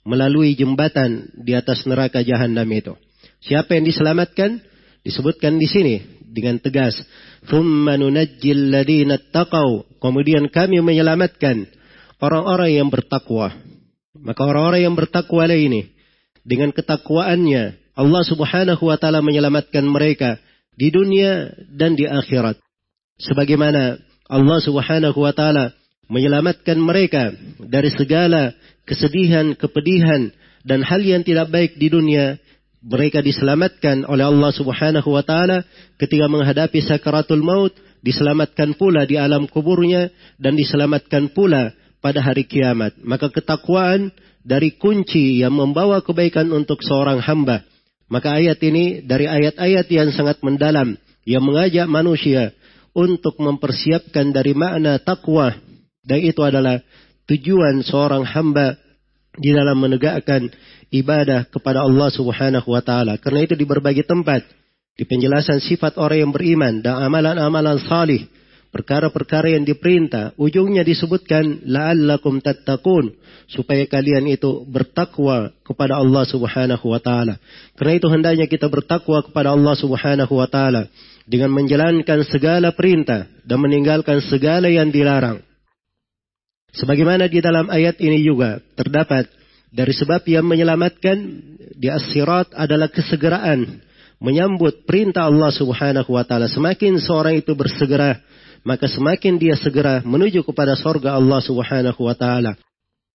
melalui 0.07 0.55
jembatan 0.55 1.33
di 1.35 1.57
atas 1.57 1.83
neraka 1.89 2.21
jahanam 2.23 2.69
itu. 2.71 2.95
Siapa 3.43 3.75
yang 3.75 3.89
diselamatkan? 3.89 4.63
Disebutkan 5.05 5.59
di 5.61 5.69
sini 5.69 6.01
dengan 6.23 6.57
tegas. 6.63 6.97
Kemudian 10.01 10.45
kami 10.49 10.77
menyelamatkan 10.81 11.57
orang-orang 12.21 12.71
yang 12.73 12.89
bertakwa. 12.89 13.53
Maka 14.17 14.41
orang-orang 14.47 14.81
yang 14.89 14.97
bertakwa 14.97 15.45
ini 15.51 15.93
dengan 16.41 16.73
ketakwaannya 16.73 17.93
Allah 17.95 18.23
Subhanahu 18.25 18.83
wa 18.89 18.97
taala 18.97 19.21
menyelamatkan 19.21 19.85
mereka 19.85 20.41
di 20.73 20.89
dunia 20.89 21.53
dan 21.69 21.95
di 21.95 22.09
akhirat. 22.09 22.64
Sebagaimana 23.21 23.99
Allah 24.27 24.59
Subhanahu 24.59 25.19
wa 25.23 25.31
taala 25.31 25.71
menyelamatkan 26.11 26.77
mereka 26.77 27.33
dari 27.63 27.91
segala 27.95 28.53
kesedihan, 28.85 29.55
kepedihan 29.55 30.35
dan 30.67 30.83
hal 30.83 31.01
yang 31.01 31.23
tidak 31.23 31.53
baik 31.53 31.77
di 31.79 31.89
dunia 31.93 32.41
mereka 32.85 33.25
diselamatkan 33.25 34.05
oleh 34.05 34.29
Allah 34.29 34.53
Subhanahu 34.53 35.09
wa 35.09 35.25
taala 35.25 35.65
ketika 35.97 36.29
menghadapi 36.29 36.85
sakaratul 36.85 37.41
maut, 37.41 37.73
diselamatkan 38.05 38.77
pula 38.77 39.09
di 39.09 39.17
alam 39.17 39.49
kuburnya 39.49 40.13
dan 40.37 40.53
diselamatkan 40.53 41.33
pula 41.33 41.73
pada 42.05 42.21
hari 42.21 42.45
kiamat. 42.45 42.93
Maka 43.01 43.33
ketakwaan 43.33 44.13
dari 44.45 44.77
kunci 44.77 45.41
yang 45.41 45.57
membawa 45.57 46.05
kebaikan 46.05 46.53
untuk 46.53 46.85
seorang 46.85 47.25
hamba. 47.25 47.65
Maka 48.13 48.37
ayat 48.37 48.61
ini 48.61 49.01
dari 49.01 49.25
ayat-ayat 49.25 49.89
yang 49.89 50.13
sangat 50.13 50.45
mendalam 50.45 51.01
yang 51.25 51.41
mengajak 51.41 51.89
manusia 51.89 52.53
untuk 52.95 53.37
mempersiapkan 53.43 54.31
dari 54.31 54.55
makna 54.55 55.03
takwa 55.03 55.53
dan 56.05 56.21
itu 56.21 56.41
adalah 56.45 56.79
tujuan 57.27 57.81
seorang 57.81 58.23
hamba 58.29 58.77
di 59.35 59.51
dalam 59.51 59.81
menegakkan 59.81 60.47
ibadah 60.93 61.49
kepada 61.51 61.83
Allah 61.83 62.09
Subhanahu 62.13 62.69
wa 62.71 62.83
taala. 62.85 63.19
Karena 63.19 63.43
itu 63.43 63.59
di 63.59 63.67
berbagai 63.67 64.07
tempat 64.07 64.47
di 64.95 65.03
penjelasan 65.03 65.59
sifat 65.59 65.99
orang 65.99 66.29
yang 66.29 66.33
beriman 66.33 66.79
dan 66.85 67.03
amalan-amalan 67.03 67.83
salih, 67.83 68.23
perkara-perkara 68.75 69.55
yang 69.55 69.63
diperintah, 69.63 70.35
ujungnya 70.35 70.83
disebutkan 70.83 71.63
la'allakum 71.63 72.43
tattaqun 72.43 73.15
supaya 73.47 73.87
kalian 73.87 74.27
itu 74.27 74.67
bertakwa 74.67 75.55
kepada 75.63 76.03
Allah 76.03 76.27
Subhanahu 76.27 76.91
wa 76.91 76.99
taala. 76.99 77.39
Karena 77.79 77.93
itu 77.95 78.11
hendaknya 78.11 78.51
kita 78.51 78.67
bertakwa 78.67 79.23
kepada 79.23 79.55
Allah 79.55 79.79
Subhanahu 79.79 80.35
wa 80.35 80.51
taala 80.51 80.91
dengan 81.23 81.55
menjalankan 81.55 82.27
segala 82.27 82.75
perintah 82.75 83.31
dan 83.47 83.63
meninggalkan 83.63 84.19
segala 84.27 84.67
yang 84.67 84.91
dilarang. 84.91 85.39
Sebagaimana 86.75 87.31
di 87.31 87.39
dalam 87.39 87.71
ayat 87.71 88.03
ini 88.03 88.19
juga 88.27 88.59
terdapat 88.75 89.31
dari 89.71 89.95
sebab 89.95 90.27
yang 90.27 90.43
menyelamatkan 90.43 91.17
di 91.79 91.87
asirat 91.87 92.51
adalah 92.59 92.91
kesegeraan 92.91 93.87
menyambut 94.25 94.89
perintah 94.89 95.29
Allah 95.29 95.53
Subhanahu 95.53 96.11
wa 96.11 96.25
taala. 96.27 96.51
Semakin 96.51 96.97
seorang 96.97 97.39
itu 97.39 97.53
bersegera, 97.53 98.19
maka 98.65 98.89
semakin 98.89 99.37
dia 99.37 99.55
segera 99.61 100.01
menuju 100.01 100.41
kepada 100.43 100.73
sorga 100.75 101.21
Allah 101.21 101.39
Subhanahu 101.45 102.01
wa 102.01 102.17
taala. 102.17 102.57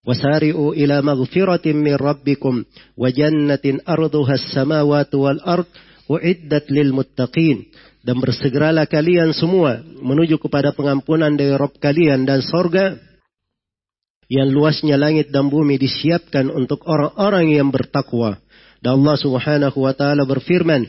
Wasari'u 0.04 0.76
ila 0.76 1.00
maghfiratin 1.00 1.76
min 1.80 1.96
rabbikum 1.96 2.62
wa 2.94 3.08
jannatin 3.08 3.80
arduha 3.88 4.36
as-samawati 4.36 5.16
wal 5.16 5.40
ard 5.42 5.68
uiddat 6.06 6.68
lil 6.68 6.92
muttaqin. 6.92 7.64
Dan 8.04 8.22
bersegeralah 8.22 8.88
kalian 8.88 9.34
semua 9.36 9.82
menuju 9.84 10.38
kepada 10.40 10.72
pengampunan 10.72 11.34
dari 11.34 11.52
Rob 11.56 11.76
kalian 11.76 12.24
dan 12.24 12.40
sorga 12.40 12.96
yang 14.28 14.52
luasnya 14.52 15.00
langit 15.00 15.32
dan 15.32 15.48
bumi 15.48 15.80
disiapkan 15.80 16.52
untuk 16.52 16.84
orang-orang 16.84 17.56
yang 17.56 17.68
bertakwa. 17.72 18.36
Dan 18.84 19.02
Allah 19.02 19.16
Subhanahu 19.18 19.78
wa 19.82 19.92
taala 19.96 20.24
berfirman, 20.24 20.88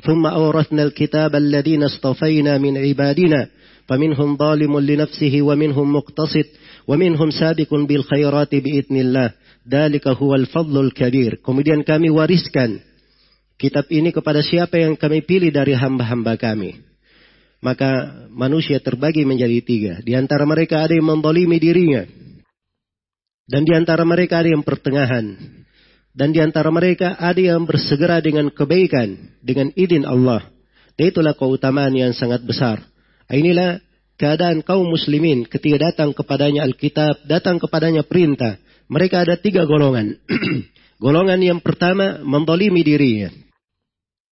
"Tsumma 0.00 0.36
awrathnal 0.36 0.92
al-kitaba 0.92 1.40
alladziina 1.40 1.90
istafaina 1.90 2.56
min 2.62 2.78
'ibadina 2.78 3.48
فمنهم 3.89 4.37
ظالم 4.37 4.79
لنفسه 4.79 5.33
ومنهم 5.41 5.93
مقتصد 5.93 6.47
ومنهم 6.87 7.29
سابق 7.29 7.69
بالخيرات 7.69 8.55
بإذن 8.55 8.97
الله 8.97 9.29
ذلك 9.69 10.07
هو 10.07 10.35
الفضل 10.35 10.75
الكبير 10.85 11.45
kemudian 11.45 11.85
kami 11.85 12.09
wariskan 12.09 12.81
kitab 13.55 13.87
ini 13.91 14.11
kepada 14.11 14.43
siapa 14.43 14.79
yang 14.79 14.99
kami 14.99 15.23
pilih 15.23 15.51
dari 15.51 15.75
hamba-hamba 15.75 16.35
kami. 16.35 16.79
Maka 17.63 18.27
manusia 18.29 18.77
terbagi 18.77 19.25
menjadi 19.25 19.57
tiga. 19.65 19.93
Di 20.03 20.13
antara 20.13 20.45
mereka 20.45 20.85
ada 20.85 20.93
yang 20.93 21.07
mendolimi 21.07 21.57
dirinya. 21.57 22.05
Dan 23.45 23.65
di 23.65 23.73
antara 23.73 24.05
mereka 24.05 24.43
ada 24.43 24.53
yang 24.53 24.61
pertengahan. 24.61 25.33
Dan 26.13 26.29
di 26.29 26.39
antara 26.39 26.69
mereka 26.69 27.17
ada 27.17 27.41
yang 27.41 27.65
bersegera 27.65 28.21
dengan 28.21 28.53
kebaikan. 28.53 29.39
Dengan 29.41 29.73
izin 29.73 30.05
Allah. 30.05 30.45
Dan 30.93 31.09
itulah 31.09 31.33
keutamaan 31.33 31.95
yang 31.95 32.13
sangat 32.13 32.45
besar. 32.45 32.85
Inilah 33.30 33.78
keadaan 34.18 34.66
kaum 34.66 34.90
muslimin 34.90 35.46
ketika 35.46 35.90
datang 35.90 36.10
kepadanya 36.10 36.66
Alkitab, 36.66 37.24
datang 37.30 37.62
kepadanya 37.62 38.02
perintah. 38.02 38.58
Mereka 38.90 39.22
ada 39.22 39.38
tiga 39.38 39.62
golongan. 39.64 40.18
golongan 41.04 41.38
yang 41.38 41.62
pertama 41.62 42.18
mendolimi 42.26 42.82
dirinya. 42.82 43.30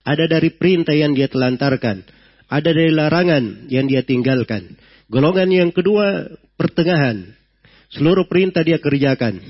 Ada 0.02 0.26
dari 0.26 0.50
perintah 0.50 0.98
yang 0.98 1.14
dia 1.14 1.30
telantarkan. 1.30 2.02
Ada 2.48 2.70
dari 2.74 2.90
larangan 2.90 3.70
yang 3.70 3.86
dia 3.86 4.02
tinggalkan. 4.02 4.74
Golongan 5.06 5.48
yang 5.52 5.70
kedua, 5.70 6.26
pertengahan. 6.58 7.38
Seluruh 7.94 8.26
perintah 8.26 8.66
dia 8.66 8.82
kerjakan. 8.82 9.40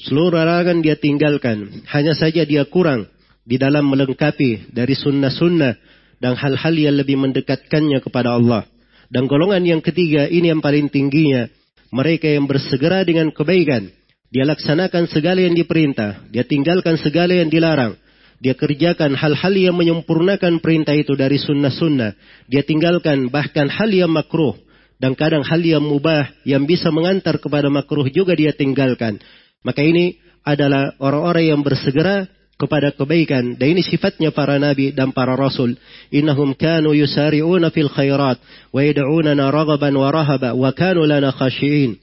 Seluruh 0.00 0.40
larangan 0.40 0.80
dia 0.80 0.96
tinggalkan. 0.96 1.84
Hanya 1.90 2.16
saja 2.16 2.48
dia 2.48 2.64
kurang 2.64 3.10
di 3.46 3.60
dalam 3.60 3.86
melengkapi 3.86 4.72
dari 4.72 4.94
sunnah-sunnah 4.94 5.74
dan 6.18 6.32
hal-hal 6.34 6.74
yang 6.74 6.96
lebih 6.96 7.18
mendekatkannya 7.20 8.00
kepada 8.00 8.38
Allah. 8.40 8.64
Dan 9.12 9.30
golongan 9.30 9.62
yang 9.62 9.82
ketiga, 9.82 10.26
ini 10.26 10.50
yang 10.50 10.62
paling 10.62 10.90
tingginya. 10.90 11.46
Mereka 11.94 12.26
yang 12.34 12.50
bersegera 12.50 13.06
dengan 13.06 13.30
kebaikan. 13.30 13.88
Dia 14.30 14.42
laksanakan 14.42 15.06
segala 15.06 15.46
yang 15.46 15.54
diperintah. 15.54 16.26
Dia 16.34 16.42
tinggalkan 16.42 16.98
segala 16.98 17.38
yang 17.38 17.46
dilarang. 17.46 17.94
Dia 18.42 18.52
kerjakan 18.52 19.16
hal-hal 19.16 19.54
yang 19.56 19.76
menyempurnakan 19.78 20.60
perintah 20.60 20.92
itu 20.92 21.16
dari 21.16 21.40
sunnah-sunnah. 21.40 22.12
Dia 22.50 22.66
tinggalkan 22.66 23.32
bahkan 23.32 23.70
hal 23.70 23.88
yang 23.88 24.12
makruh. 24.12 24.58
Dan 24.96 25.12
kadang 25.12 25.44
hal 25.44 25.60
yang 25.60 25.84
mubah 25.84 26.32
yang 26.48 26.64
bisa 26.64 26.88
mengantar 26.88 27.36
kepada 27.36 27.68
makruh 27.68 28.08
juga 28.08 28.32
dia 28.32 28.52
tinggalkan. 28.56 29.20
Maka 29.60 29.84
ini 29.84 30.16
adalah 30.40 30.96
orang-orang 31.00 31.52
yang 31.52 31.60
bersegera 31.60 32.28
kepada 32.56 32.92
kebaikan. 32.92 33.56
Dan 33.60 33.76
ini 33.76 33.84
sifatnya 33.84 34.32
para 34.32 34.56
nabi 34.56 34.92
dan 34.92 35.12
para 35.12 35.36
rasul. 35.36 35.76
Innahum 36.08 36.56
kanu 36.56 36.96
yusari'una 36.96 37.70
fil 37.70 37.92
khairat. 37.92 38.40
Wa 38.72 38.80
yad'unana 38.80 39.52
ragaban 39.52 39.94
wa 39.94 40.08
rahaba. 40.08 40.56
Wa 40.56 40.72
kanu 40.72 41.04
lana 41.04 41.32
khashi'in. 41.32 42.00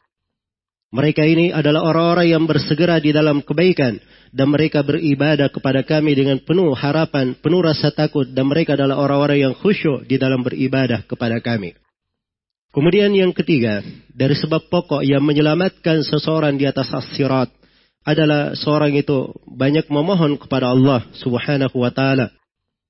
Mereka 0.93 1.25
ini 1.25 1.49
adalah 1.49 1.89
orang-orang 1.89 2.37
yang 2.37 2.43
bersegera 2.45 3.01
di 3.01 3.09
dalam 3.09 3.41
kebaikan 3.41 3.97
dan 4.29 4.45
mereka 4.49 4.85
beribadah 4.85 5.49
kepada 5.49 5.81
kami 5.81 6.13
dengan 6.13 6.37
penuh 6.37 6.69
harapan, 6.77 7.33
penuh 7.33 7.65
rasa 7.65 7.89
takut 7.89 8.29
dan 8.29 8.45
mereka 8.45 8.77
adalah 8.77 9.01
orang-orang 9.01 9.41
yang 9.41 9.53
khusyuk 9.57 10.05
di 10.05 10.21
dalam 10.21 10.45
beribadah 10.45 11.01
kepada 11.09 11.41
kami. 11.41 11.73
Kemudian 12.73 13.09
yang 13.13 13.33
ketiga, 13.33 13.81
dari 14.09 14.33
sebab 14.33 14.69
pokok 14.69 15.05
yang 15.05 15.21
menyelamatkan 15.21 16.01
seseorang 16.01 16.57
di 16.57 16.65
atas 16.65 16.89
as-sirat 16.89 17.49
adalah 18.03 18.55
seorang 18.55 18.95
itu 18.99 19.31
banyak 19.47 19.87
memohon 19.87 20.35
kepada 20.35 20.71
Allah 20.71 21.07
Subhanahu 21.15 21.79
wa 21.79 21.91
taala 21.91 22.31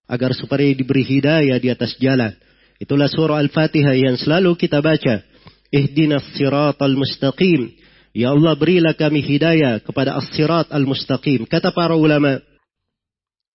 agar 0.09 0.33
supaya 0.33 0.65
diberi 0.73 1.05
hidayah 1.05 1.57
di 1.61 1.69
atas 1.69 1.95
jalan. 2.01 2.33
Itulah 2.81 3.07
surah 3.07 3.39
Al-Fatihah 3.39 3.95
yang 3.95 4.17
selalu 4.17 4.57
kita 4.57 4.81
baca. 4.81 5.21
Ihdinas 5.73 6.33
siratal 6.37 6.97
mustaqim 6.97 7.73
Ya 8.13 8.29
Allah 8.29 8.53
berilah 8.53 8.93
kami 8.93 9.25
hidayah 9.25 9.81
kepada 9.81 10.13
as-sirat 10.13 10.69
al-mustaqim. 10.69 11.49
Kata 11.49 11.73
para 11.73 11.97
ulama, 11.97 12.37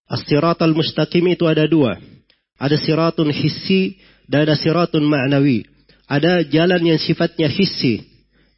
as-sirat 0.03 0.59
al-mustaqim 0.59 1.23
itu 1.31 1.47
ada 1.47 1.63
dua. 1.63 1.95
Ada 2.59 2.75
siratun 2.75 3.31
hissi 3.31 4.03
dan 4.27 4.43
ada 4.43 4.59
siratun 4.59 5.07
ma'nawi. 5.07 5.63
Ada 6.11 6.43
jalan 6.43 6.91
yang 6.91 6.99
sifatnya 6.99 7.47
hissi, 7.47 8.03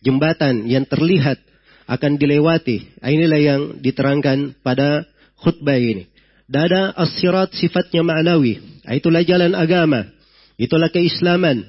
jembatan 0.01 0.65
yang 0.65 0.89
terlihat 0.89 1.37
akan 1.91 2.15
dilewati. 2.15 3.03
Inilah 3.03 3.41
yang 3.43 3.61
diterangkan 3.83 4.63
pada 4.63 5.03
khutbah 5.43 5.75
ini. 5.75 6.07
Dan 6.47 6.71
ada 6.71 6.81
as-sirat 6.95 7.51
sifatnya 7.51 8.03
ma'nawi. 8.03 8.83
Itulah 8.87 9.27
jalan 9.27 9.51
agama. 9.51 10.07
Itulah 10.55 10.87
keislaman. 10.87 11.67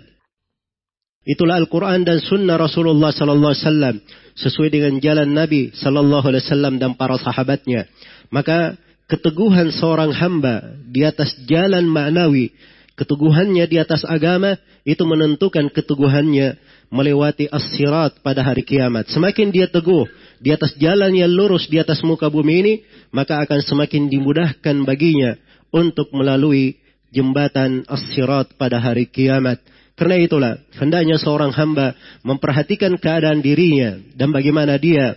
Itulah 1.23 1.59
Al-Quran 1.63 2.03
dan 2.03 2.19
Sunnah 2.19 2.59
Rasulullah 2.59 3.15
Sallallahu 3.15 3.55
Alaihi 3.55 3.67
Wasallam 3.67 3.97
sesuai 4.35 4.69
dengan 4.75 4.99
jalan 4.99 5.31
Nabi 5.31 5.71
Sallallahu 5.71 6.35
Alaihi 6.35 6.43
Wasallam 6.51 6.75
dan 6.83 6.99
para 6.99 7.15
sahabatnya. 7.15 7.87
Maka 8.35 8.75
keteguhan 9.07 9.71
seorang 9.71 10.11
hamba 10.11 10.75
di 10.91 11.07
atas 11.07 11.31
jalan 11.47 11.87
maknawi, 11.87 12.51
keteguhannya 12.99 13.65
di 13.71 13.79
atas 13.79 14.03
agama 14.03 14.59
itu 14.83 15.03
menentukan 15.07 15.71
keteguhannya 15.71 16.59
melewati 16.93 17.49
as-sirat 17.49 18.21
pada 18.21 18.45
hari 18.45 18.61
kiamat. 18.63 19.09
Semakin 19.09 19.49
dia 19.49 19.65
teguh 19.65 20.05
di 20.45 20.53
atas 20.53 20.77
jalan 20.77 21.17
yang 21.17 21.33
lurus 21.33 21.65
di 21.73 21.81
atas 21.81 22.05
muka 22.05 22.29
bumi 22.29 22.55
ini, 22.61 22.75
maka 23.09 23.41
akan 23.41 23.65
semakin 23.65 24.13
dimudahkan 24.13 24.77
baginya 24.85 25.41
untuk 25.73 26.13
melalui 26.13 26.77
jembatan 27.09 27.89
as-sirat 27.89 28.53
pada 28.61 28.77
hari 28.77 29.09
kiamat. 29.09 29.65
Karena 29.97 30.21
itulah, 30.21 30.55
hendaknya 30.77 31.17
seorang 31.17 31.53
hamba 31.57 31.97
memperhatikan 32.21 33.01
keadaan 33.01 33.41
dirinya 33.41 33.97
dan 34.13 34.29
bagaimana 34.29 34.77
dia 34.77 35.17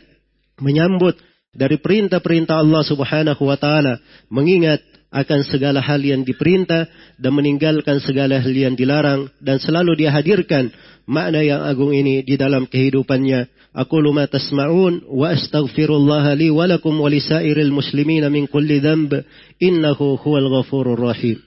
menyambut 0.60 1.20
dari 1.56 1.80
perintah-perintah 1.80 2.60
Allah 2.60 2.84
Subhanahu 2.84 3.44
wa 3.48 3.56
taala, 3.60 4.00
mengingat 4.28 4.84
akan 5.16 5.48
segala 5.48 5.80
hal 5.80 6.04
yang 6.04 6.28
diperintah 6.28 6.92
dan 7.16 7.32
meninggalkan 7.32 8.04
segala 8.04 8.44
hal 8.44 8.52
yang 8.52 8.76
dilarang 8.76 9.32
dan 9.40 9.64
selalu 9.64 10.04
dia 10.04 10.12
hadirkan 10.12 10.76
makna 11.08 11.40
yang 11.40 11.64
agung 11.64 11.96
ini 11.96 12.20
di 12.20 12.36
dalam 12.36 12.68
kehidupannya. 12.68 13.48
Aku 13.72 14.04
luma 14.04 14.28
tasma'un 14.28 15.08
wa 15.08 15.32
astaghfirullah 15.32 16.36
li 16.36 16.52
walakum 16.52 17.00
walisairil 17.00 17.72
muslimina 17.72 18.28
min 18.28 18.52
kulli 18.52 18.84
dhanb 18.84 19.16
innahu 19.64 20.20
huwal 20.20 20.52
ghafurur 20.52 21.00
rahim. 21.00 21.40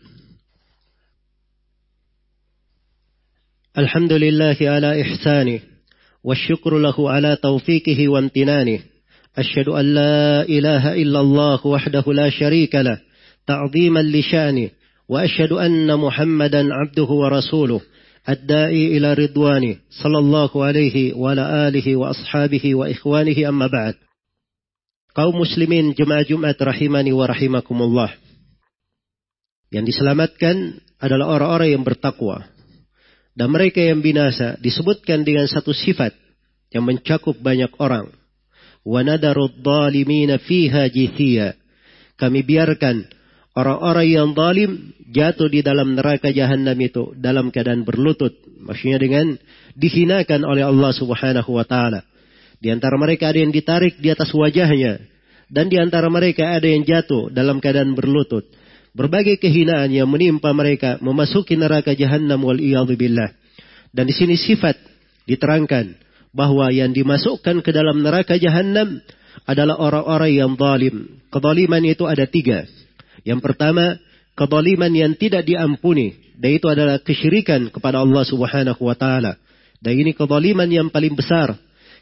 الحمد 3.78 4.12
لله 4.12 4.58
على 4.60 4.90
إحسانه 5.02 5.60
والشكر 6.24 6.78
له 6.78 7.10
على 7.10 7.36
توفيقه 7.42 8.08
وامتنانه 8.08 8.78
أشهد 9.38 9.68
أن 9.68 9.94
لا 9.94 10.42
إله 10.42 10.98
إلا 10.98 11.20
الله 11.20 11.66
وحده 11.66 12.04
لا 12.12 12.30
شريك 12.30 12.74
له 12.74 12.98
تعظيما 13.47 13.99
لشانه 13.99 14.69
وأشهد 15.09 15.51
أن 15.51 15.99
محمدا 15.99 16.73
عبده 16.73 17.03
ورسوله 17.03 17.81
الداعي 18.29 18.97
إلى 18.97 19.13
رضوانه 19.13 19.75
صلى 20.03 20.17
الله 20.19 20.63
عليه 20.63 21.13
وعلى 21.13 21.67
آله 21.67 21.95
وأصحابه 21.95 22.75
وإخوانه 22.75 23.49
أما 23.49 23.67
بعد 23.67 23.95
kaum 25.13 25.37
muslimin 25.37 25.93
jemaah 25.93 26.25
Jumat 26.25 26.57
rahimani 26.57 27.13
wa 27.13 27.29
rahimakumullah. 27.29 28.11
Yang 29.69 29.93
diselamatkan 29.93 30.81
adalah 30.97 31.37
orang-orang 31.37 31.77
yang 31.77 31.83
bertakwa. 31.85 32.45
Dan 33.33 33.49
mereka 33.49 33.81
yang 33.81 34.05
binasa 34.05 34.61
disebutkan 34.61 35.25
dengan 35.25 35.49
satu 35.49 35.73
sifat 35.73 36.13
yang 36.69 36.85
mencakup 36.85 37.37
banyak 37.41 37.69
orang. 37.81 38.09
وَنَدَرُ 38.83 39.37
الظَّالِمِينَ 39.37 40.43
فِيهَا 40.43 40.91
جِثِيًا 40.91 41.47
Kami 42.19 42.39
biarkan 42.45 43.07
orang-orang 43.58 44.06
yang 44.06 44.28
zalim 44.38 44.94
jatuh 45.10 45.50
di 45.50 45.66
dalam 45.66 45.98
neraka 45.98 46.30
jahanam 46.30 46.78
itu 46.78 47.10
dalam 47.18 47.50
keadaan 47.50 47.82
berlutut. 47.82 48.38
Maksudnya 48.62 49.02
dengan 49.02 49.34
dihinakan 49.74 50.46
oleh 50.46 50.62
Allah 50.62 50.94
subhanahu 50.94 51.50
wa 51.50 51.66
ta'ala. 51.66 52.06
Di 52.62 52.70
antara 52.70 52.94
mereka 52.94 53.34
ada 53.34 53.42
yang 53.42 53.50
ditarik 53.50 53.98
di 53.98 54.14
atas 54.14 54.30
wajahnya. 54.30 55.02
Dan 55.48 55.72
di 55.72 55.80
antara 55.80 56.06
mereka 56.12 56.54
ada 56.54 56.68
yang 56.68 56.84
jatuh 56.84 57.32
dalam 57.32 57.58
keadaan 57.58 57.96
berlutut. 57.96 58.44
Berbagai 58.92 59.40
kehinaan 59.40 59.88
yang 59.94 60.10
menimpa 60.10 60.52
mereka 60.52 61.00
memasuki 61.00 61.56
neraka 61.56 61.96
jahanam 61.96 62.44
wal 62.44 62.58
billah. 62.94 63.32
Dan 63.94 64.04
di 64.04 64.14
sini 64.14 64.36
sifat 64.36 64.76
diterangkan 65.24 65.96
bahwa 66.36 66.68
yang 66.68 66.92
dimasukkan 66.92 67.64
ke 67.64 67.70
dalam 67.72 68.04
neraka 68.04 68.36
jahanam 68.36 69.00
adalah 69.48 69.80
orang-orang 69.80 70.32
yang 70.36 70.52
zalim. 70.58 71.24
Kezaliman 71.32 71.84
itu 71.88 72.04
ada 72.04 72.28
tiga. 72.28 72.68
Yang 73.28 73.40
pertama, 73.44 74.00
kezaliman 74.32 74.88
yang 74.88 75.12
tidak 75.20 75.44
diampuni. 75.44 76.16
Dan 76.32 76.56
itu 76.56 76.64
adalah 76.72 76.96
kesyirikan 77.04 77.68
kepada 77.68 78.00
Allah 78.00 78.24
subhanahu 78.24 78.80
wa 78.80 78.96
ta'ala. 78.96 79.36
Dan 79.84 79.92
ini 80.00 80.16
kezaliman 80.16 80.70
yang 80.72 80.88
paling 80.88 81.12
besar. 81.12 81.52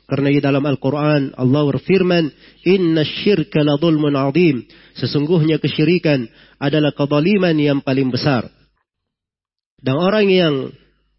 Karena 0.07 0.31
di 0.31 0.39
dalam 0.39 0.62
Al-Quran 0.62 1.35
Allah 1.35 1.62
berfirman, 1.67 2.31
Inna 2.62 3.03
syirka 3.03 3.67
la 3.67 3.75
azim. 4.31 4.62
Sesungguhnya 4.95 5.59
kesyirikan 5.59 6.31
adalah 6.62 6.95
kezaliman 6.95 7.59
yang 7.59 7.83
paling 7.83 8.15
besar. 8.15 8.47
Dan 9.83 9.99
orang 9.99 10.31
yang 10.31 10.55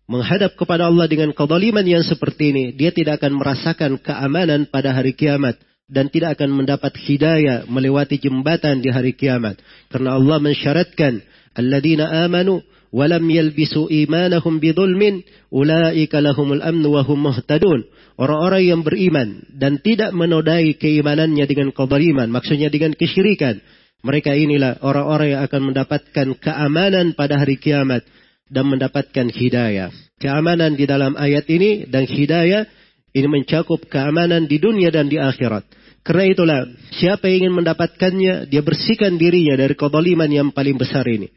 menghadap 0.07 0.55
kepada 0.55 0.87
Allah 0.87 1.03
dengan 1.11 1.35
kezaliman 1.35 1.83
yang 1.83 2.07
seperti 2.07 2.55
ini, 2.55 2.65
dia 2.71 2.95
tidak 2.95 3.19
akan 3.19 3.35
merasakan 3.35 3.91
keamanan 3.99 4.71
pada 4.71 4.95
hari 4.95 5.11
kiamat. 5.11 5.59
Dan 5.87 6.11
tidak 6.11 6.35
akan 6.39 6.51
mendapat 6.51 6.99
hidayah 6.99 7.63
melewati 7.65 8.19
jembatan 8.19 8.83
di 8.83 8.91
hari 8.91 9.15
kiamat. 9.15 9.59
Karena 9.87 10.19
Allah 10.19 10.37
mensyaratkan, 10.43 11.23
Alladzina 11.55 12.27
amanu 12.27 12.61
walam 12.91 13.23
yalbisu 13.23 13.87
imanahum 13.87 14.59
bidulmin, 14.59 15.23
ulaika 15.49 16.19
lahumul 16.19 16.59
amnu 16.59 16.91
wa 16.91 17.01
hum 17.07 17.31
muhtadun. 17.31 17.87
Orang-orang 18.17 18.63
yang 18.65 18.81
beriman 18.81 19.45
dan 19.53 19.79
tidak 19.79 20.11
menodai 20.11 20.75
keimanannya 20.75 21.45
dengan 21.47 21.69
kezaliman, 21.71 22.27
maksudnya 22.33 22.67
dengan 22.67 22.91
kesyirikan. 22.97 23.61
Mereka 24.01 24.33
inilah 24.33 24.81
orang-orang 24.81 25.37
yang 25.37 25.41
akan 25.45 25.61
mendapatkan 25.73 26.27
keamanan 26.37 27.17
pada 27.17 27.41
hari 27.41 27.57
kiamat 27.57 28.05
dan 28.49 28.65
mendapatkan 28.69 29.29
hidayah. 29.29 29.89
Keamanan 30.17 30.73
di 30.73 30.85
dalam 30.89 31.13
ayat 31.13 31.45
ini 31.45 31.85
dan 31.85 32.09
hidayah 32.09 32.65
ini 33.13 33.27
mencakup 33.29 33.85
keamanan 33.89 34.49
di 34.49 34.57
dunia 34.57 34.89
dan 34.89 35.09
di 35.09 35.21
akhirat. 35.21 35.76
Karena 36.07 36.23
itulah, 36.23 36.59
siapa 36.95 37.27
yang 37.27 37.51
ingin 37.51 37.59
mendapatkannya, 37.59 38.47
dia 38.47 38.63
bersihkan 38.63 39.19
dirinya 39.19 39.59
dari 39.59 39.75
kezaliman 39.75 40.31
yang 40.31 40.55
paling 40.55 40.79
besar 40.79 41.03
ini. 41.03 41.27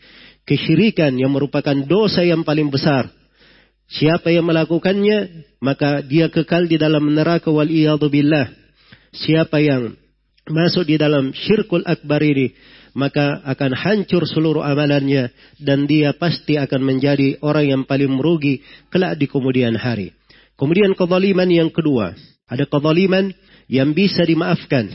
Kesyirikan 0.46 1.18
yang 1.18 1.34
merupakan 1.34 1.74
dosa 1.74 2.22
yang 2.22 2.46
paling 2.46 2.70
besar. 2.70 3.10
Siapa 3.90 4.30
yang 4.30 4.46
melakukannya, 4.46 5.50
maka 5.58 6.06
dia 6.06 6.30
kekal 6.30 6.70
di 6.70 6.78
dalam 6.78 7.02
neraka 7.10 7.50
wal 7.50 7.66
billah. 7.66 8.46
Siapa 9.10 9.58
yang 9.58 9.98
masuk 10.46 10.86
di 10.86 10.94
dalam 10.94 11.34
syirkul 11.34 11.82
akbar 11.82 12.22
ini, 12.22 12.54
maka 12.94 13.42
akan 13.42 13.74
hancur 13.74 14.22
seluruh 14.22 14.62
amalannya 14.62 15.34
dan 15.58 15.90
dia 15.90 16.14
pasti 16.14 16.54
akan 16.54 16.94
menjadi 16.94 17.42
orang 17.42 17.66
yang 17.66 17.82
paling 17.90 18.14
merugi 18.14 18.62
kelak 18.86 19.18
di 19.18 19.26
kemudian 19.26 19.74
hari. 19.74 20.14
Kemudian 20.54 20.94
kezaliman 20.94 21.50
yang 21.50 21.74
kedua, 21.74 22.14
ada 22.46 22.64
kezaliman 22.70 23.34
yang 23.70 23.94
bisa 23.94 24.26
dimaafkan. 24.26 24.90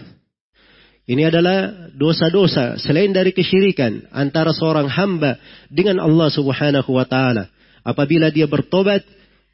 Ini 1.05 1.31
adalah 1.31 1.89
dosa-dosa 1.95 2.75
selain 2.81 3.15
dari 3.15 3.31
kesyirikan 3.31 4.11
antara 4.11 4.51
seorang 4.51 4.91
hamba 4.91 5.39
dengan 5.71 6.03
Allah 6.03 6.27
Subhanahu 6.27 6.91
wa 6.91 7.07
taala. 7.07 7.47
Apabila 7.85 8.27
dia 8.33 8.49
bertobat 8.49 9.05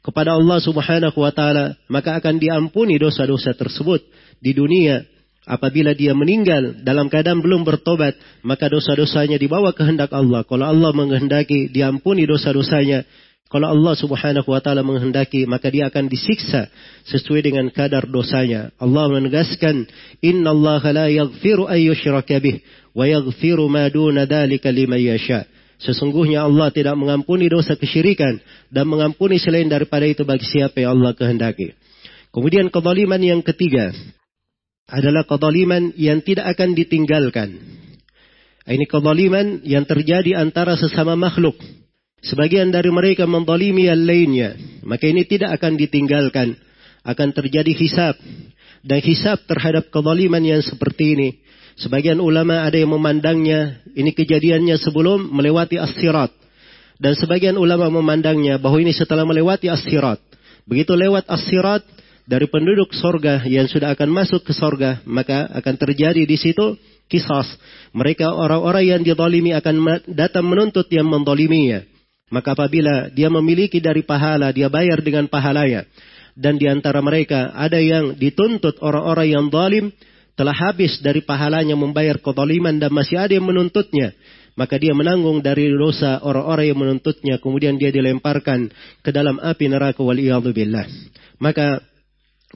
kepada 0.02 0.34
Allah 0.34 0.58
Subhanahu 0.58 1.14
wa 1.14 1.30
taala, 1.30 1.78
maka 1.86 2.18
akan 2.18 2.42
diampuni 2.42 2.98
dosa-dosa 2.98 3.54
tersebut 3.54 4.02
di 4.42 4.56
dunia 4.56 5.06
Apabila 5.42 5.90
dia 5.90 6.14
meninggal 6.14 6.86
dalam 6.86 7.10
keadaan 7.10 7.42
belum 7.42 7.66
bertobat, 7.66 8.14
maka 8.46 8.70
dosa-dosanya 8.70 9.42
dibawa 9.42 9.74
kehendak 9.74 10.14
Allah. 10.14 10.46
Kalau 10.46 10.70
Allah 10.70 10.94
menghendaki, 10.94 11.66
diampuni 11.66 12.30
dosa-dosanya. 12.30 13.02
Kalau 13.52 13.68
Allah 13.68 13.92
subhanahu 13.92 14.48
wa 14.48 14.64
ta'ala 14.64 14.80
menghendaki, 14.80 15.44
maka 15.44 15.68
dia 15.68 15.92
akan 15.92 16.08
disiksa 16.08 16.72
sesuai 17.04 17.44
dengan 17.44 17.68
kadar 17.68 18.08
dosanya. 18.08 18.72
Allah 18.80 19.12
menegaskan, 19.12 19.84
Inna 20.24 20.56
Allah 20.56 20.80
la 20.88 21.06
yaghfiru 21.12 21.68
ayyushraka 21.68 22.40
bih, 22.40 22.64
wa 22.96 23.04
yaghfiru 23.04 23.68
ma 23.68 23.92
duna 23.92 24.24
dhalika 24.24 24.72
liman 24.72 24.96
yasha. 24.96 25.44
Sesungguhnya 25.84 26.48
Allah 26.48 26.72
tidak 26.72 26.96
mengampuni 26.96 27.52
dosa 27.52 27.76
kesyirikan 27.76 28.40
dan 28.72 28.88
mengampuni 28.88 29.36
selain 29.36 29.68
daripada 29.68 30.08
itu 30.08 30.24
bagi 30.24 30.48
siapa 30.48 30.80
yang 30.80 30.96
Allah 30.96 31.12
kehendaki. 31.12 31.76
Kemudian 32.32 32.72
kezaliman 32.72 33.20
yang 33.20 33.44
ketiga, 33.44 33.92
adalah 34.88 35.28
kezaliman 35.28 35.92
yang 36.00 36.24
tidak 36.24 36.56
akan 36.56 36.72
ditinggalkan. 36.72 37.60
Ini 38.64 38.84
kezaliman 38.88 39.60
yang 39.68 39.84
terjadi 39.84 40.40
antara 40.40 40.80
sesama 40.80 41.20
makhluk. 41.20 41.81
Sebagian 42.22 42.70
dari 42.70 42.88
mereka 42.94 43.26
mendalimi 43.26 43.90
yang 43.90 44.02
lainnya. 44.06 44.54
Maka 44.86 45.10
ini 45.10 45.26
tidak 45.26 45.58
akan 45.58 45.74
ditinggalkan. 45.74 46.54
Akan 47.02 47.34
terjadi 47.34 47.74
hisab. 47.74 48.14
Dan 48.82 49.02
hisab 49.02 49.42
terhadap 49.50 49.90
kezaliman 49.90 50.42
yang 50.42 50.62
seperti 50.62 51.18
ini. 51.18 51.28
Sebagian 51.74 52.22
ulama 52.22 52.62
ada 52.62 52.78
yang 52.78 52.94
memandangnya. 52.94 53.82
Ini 53.90 54.14
kejadiannya 54.14 54.78
sebelum 54.78 55.34
melewati 55.34 55.82
as-sirat. 55.82 56.30
Dan 57.02 57.18
sebagian 57.18 57.58
ulama 57.58 57.90
memandangnya 57.90 58.62
bahwa 58.62 58.78
ini 58.78 58.94
setelah 58.94 59.26
melewati 59.26 59.66
as-sirat. 59.66 60.22
Begitu 60.62 60.94
lewat 60.94 61.26
as-sirat, 61.26 61.82
dari 62.22 62.46
penduduk 62.46 62.94
sorga 62.94 63.42
yang 63.50 63.66
sudah 63.66 63.98
akan 63.98 64.08
masuk 64.14 64.46
ke 64.46 64.54
sorga, 64.54 65.02
maka 65.02 65.50
akan 65.58 65.74
terjadi 65.74 66.22
di 66.22 66.36
situ 66.38 66.78
kisah. 67.10 67.44
Mereka 67.90 68.30
orang-orang 68.30 68.84
yang 68.86 69.02
didolimi 69.02 69.50
akan 69.52 70.06
datang 70.06 70.46
menuntut 70.46 70.86
yang 70.94 71.10
mendoliminya. 71.10 71.91
Maka 72.32 72.56
apabila 72.56 73.12
dia 73.12 73.28
memiliki 73.28 73.78
dari 73.78 74.00
pahala, 74.00 74.50
dia 74.50 74.72
bayar 74.72 75.04
dengan 75.04 75.28
pahalanya. 75.28 75.84
Dan 76.32 76.56
di 76.56 76.64
antara 76.64 77.04
mereka 77.04 77.52
ada 77.52 77.76
yang 77.76 78.16
dituntut 78.16 78.80
orang-orang 78.80 79.28
yang 79.36 79.46
dolim, 79.52 79.92
telah 80.32 80.56
habis 80.56 80.96
dari 81.04 81.20
pahalanya 81.20 81.76
membayar 81.76 82.16
kedoliman 82.16 82.80
dan 82.80 82.88
masih 82.88 83.20
ada 83.20 83.36
yang 83.36 83.44
menuntutnya. 83.44 84.16
Maka 84.56 84.80
dia 84.80 84.96
menanggung 84.96 85.44
dari 85.44 85.68
dosa 85.68 86.24
orang-orang 86.24 86.72
yang 86.72 86.80
menuntutnya. 86.80 87.36
Kemudian 87.36 87.76
dia 87.76 87.92
dilemparkan 87.92 88.72
ke 89.04 89.10
dalam 89.12 89.36
api 89.36 89.68
neraka 89.68 90.00
wal 90.00 90.16
billah. 90.52 90.88
Maka 91.36 91.84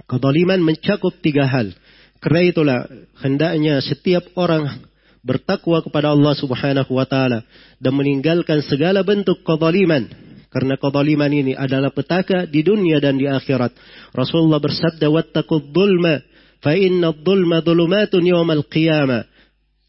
Kedoliman 0.04 0.60
mencakup 0.60 1.16
tiga 1.24 1.48
hal. 1.48 1.72
Karena 2.20 2.40
itulah 2.44 2.80
hendaknya 3.24 3.80
setiap 3.80 4.28
orang 4.36 4.84
bertakwa 5.26 5.82
kepada 5.82 6.14
Allah 6.14 6.38
Subhanahu 6.38 6.94
wa 6.94 7.02
taala 7.02 7.42
dan 7.82 7.92
meninggalkan 7.98 8.62
segala 8.62 9.02
bentuk 9.02 9.42
kedoliman. 9.42 10.06
Karena 10.46 10.78
kedoliman 10.78 11.28
ini 11.28 11.52
adalah 11.58 11.90
petaka 11.90 12.46
di 12.46 12.62
dunia 12.62 13.02
dan 13.02 13.18
di 13.18 13.26
akhirat. 13.26 13.74
Rasulullah 14.14 14.62
bersabda, 14.62 15.10
"Wattaqud 15.10 15.74
dzulma 15.74 16.22
fa 16.62 16.72
inna 16.78 17.10
dzulumatun 17.10 18.22
yaumal 18.22 18.62
qiyamah." 18.70 19.26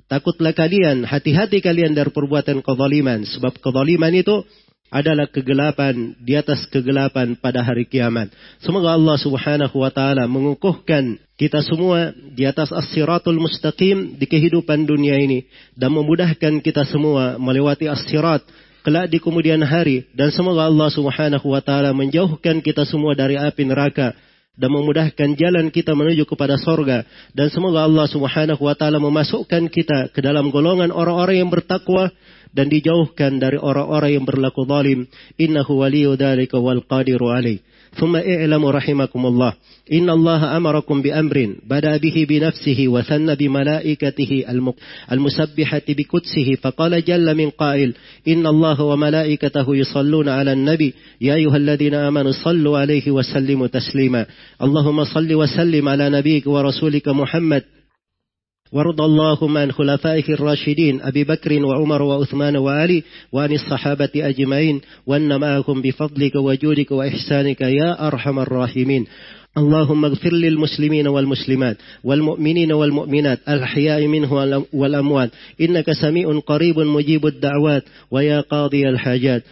Takutlah 0.08 0.56
kalian, 0.56 1.04
hati-hati 1.04 1.60
kalian 1.60 1.92
dari 1.92 2.10
perbuatan 2.10 2.64
kezaliman. 2.64 3.28
Sebab 3.28 3.60
kezaliman 3.60 4.12
itu 4.16 4.44
adalah 4.88 5.28
kegelapan 5.28 6.16
di 6.20 6.36
atas 6.40 6.64
kegelapan 6.72 7.36
pada 7.36 7.60
hari 7.60 7.84
kiamat. 7.84 8.32
Semoga 8.64 8.96
Allah 8.96 9.18
Subhanahu 9.20 9.76
wa 9.84 9.92
taala 9.92 10.24
mengukuhkan 10.26 11.20
kita 11.36 11.60
semua 11.62 12.16
di 12.16 12.48
atas 12.48 12.72
as-siratul 12.72 13.38
mustaqim 13.38 14.16
di 14.16 14.26
kehidupan 14.26 14.88
dunia 14.88 15.20
ini 15.20 15.46
dan 15.76 15.92
memudahkan 15.92 16.64
kita 16.64 16.88
semua 16.88 17.36
melewati 17.36 17.86
as-sirat 17.92 18.42
kelak 18.88 19.12
di 19.12 19.20
kemudian 19.20 19.60
hari 19.68 20.08
dan 20.16 20.32
semoga 20.32 20.64
Allah 20.64 20.88
Subhanahu 20.88 21.52
wa 21.52 21.60
taala 21.60 21.92
menjauhkan 21.92 22.64
kita 22.64 22.88
semua 22.88 23.12
dari 23.12 23.36
api 23.36 23.68
neraka 23.68 24.16
dan 24.58 24.74
memudahkan 24.74 25.38
jalan 25.38 25.70
kita 25.70 25.94
menuju 25.94 26.26
kepada 26.26 26.58
sorga 26.58 27.06
dan 27.38 27.48
semoga 27.54 27.86
Allah 27.86 28.10
Subhanahu 28.10 28.60
wa 28.60 28.74
taala 28.74 28.98
memasukkan 28.98 29.70
kita 29.70 30.10
ke 30.12 30.20
dalam 30.20 30.50
golongan 30.50 30.90
orang-orang 30.90 31.46
yang 31.46 31.50
bertakwa 31.54 32.10
dan 32.58 32.74
dijauhkan 32.74 33.38
dari 33.38 33.62
orang-orang 33.62 34.18
yang 34.18 34.26
berlaku 34.26 34.66
zalim. 34.66 35.06
Innahu 35.38 35.86
waliyu 35.86 36.18
dzalika 36.18 36.58
wal 36.58 36.82
qadiru 36.82 37.30
alaih. 37.30 37.62
ثم 37.96 38.16
اعلموا 38.16 38.72
رحمكم 38.72 39.26
الله. 39.26 39.54
إن 39.94 40.10
الله 40.10 40.58
أمركم 40.58 41.02
بأمر 41.02 41.56
بدأ 41.70 41.98
به 41.98 42.26
بنفسه 42.30 42.88
وثنى 42.88 43.36
بملائكته 43.36 44.44
المسبحة 45.12 45.82
بقدسه. 45.90 46.56
فقال 46.62 47.04
جل 47.06 47.36
من 47.36 47.50
قائل 47.50 47.94
إن 48.28 48.48
الله 48.48 48.82
وملائكته 48.82 49.76
يصلون 49.76 50.30
على 50.30 50.54
النبي. 50.54 50.94
يا 51.22 51.36
أيها 51.36 51.58
الذين 51.58 51.94
آمنوا 51.94 52.32
صلوا 52.32 52.78
عليه 52.78 53.12
وسلموا 53.12 53.68
تسليما. 53.68 54.26
اللهم 54.62 55.04
صل 55.04 55.34
وسلم 55.34 55.90
على 55.90 56.10
نبيك 56.10 56.48
ورسولك 56.48 57.08
محمد. 57.08 57.64
وارض 58.72 59.02
اللهم 59.02 59.58
عن 59.58 59.72
خلفائه 59.72 60.24
الراشدين 60.30 61.02
أبي 61.02 61.24
بكر 61.24 61.66
وعمر 61.66 62.02
وعثمان 62.02 62.58
وعلي 62.58 63.04
وعن 63.32 63.52
الصحابة 63.52 64.10
أجمعين 64.16 64.82
وأن 65.08 65.40
معهم 65.40 65.82
بفضلك 65.82 66.36
وجودك 66.36 66.92
وإحسانك 66.92 67.62
يا 67.62 68.08
أرحم 68.08 68.40
الراحمين. 68.40 69.06
اللهم 69.58 70.06
اغفر 70.06 70.34
للمسلمين 70.34 71.08
والمسلمات 71.08 71.78
والمؤمنين 72.04 72.72
والمؤمنات 72.72 73.40
الأحياء 73.50 74.08
منه 74.08 74.34
والأموات. 74.74 75.30
إنك 75.62 75.92
سميع 75.92 76.40
قريب 76.40 76.80
مجيب 76.80 77.26
الدعوات 77.26 77.84
ويا 78.12 78.42
قاضي 78.42 78.90
الحاجات. 78.90 79.44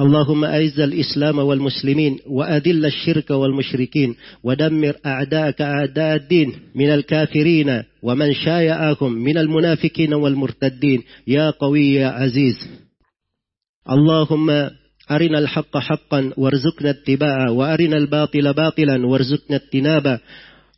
اللهم 0.00 0.44
أعز 0.44 0.80
الإسلام 0.80 1.38
والمسلمين 1.38 2.18
وأذل 2.26 2.86
الشرك 2.86 3.30
والمشركين 3.30 4.14
ودمر 4.42 4.96
أعداءك 5.06 5.60
أعداء 5.60 6.16
الدين 6.16 6.52
من 6.74 6.90
الكافرين 6.90 7.82
ومن 8.02 8.34
شايعهم 8.34 9.12
من 9.12 9.38
المنافقين 9.38 10.14
والمرتدين. 10.14 11.02
يا 11.26 11.50
قوي 11.50 11.94
يا 11.94 12.06
عزيز. 12.08 12.68
اللهم 13.90 14.50
أرنا 15.10 15.38
الحق 15.38 15.78
حقا 15.78 16.32
وارزقنا 16.36 16.90
اتباعه 16.90 17.52
وأرنا 17.52 17.96
الباطل 17.96 18.52
باطلا 18.52 19.06
وارزقنا 19.06 19.56
اجتنابه. 19.56 20.20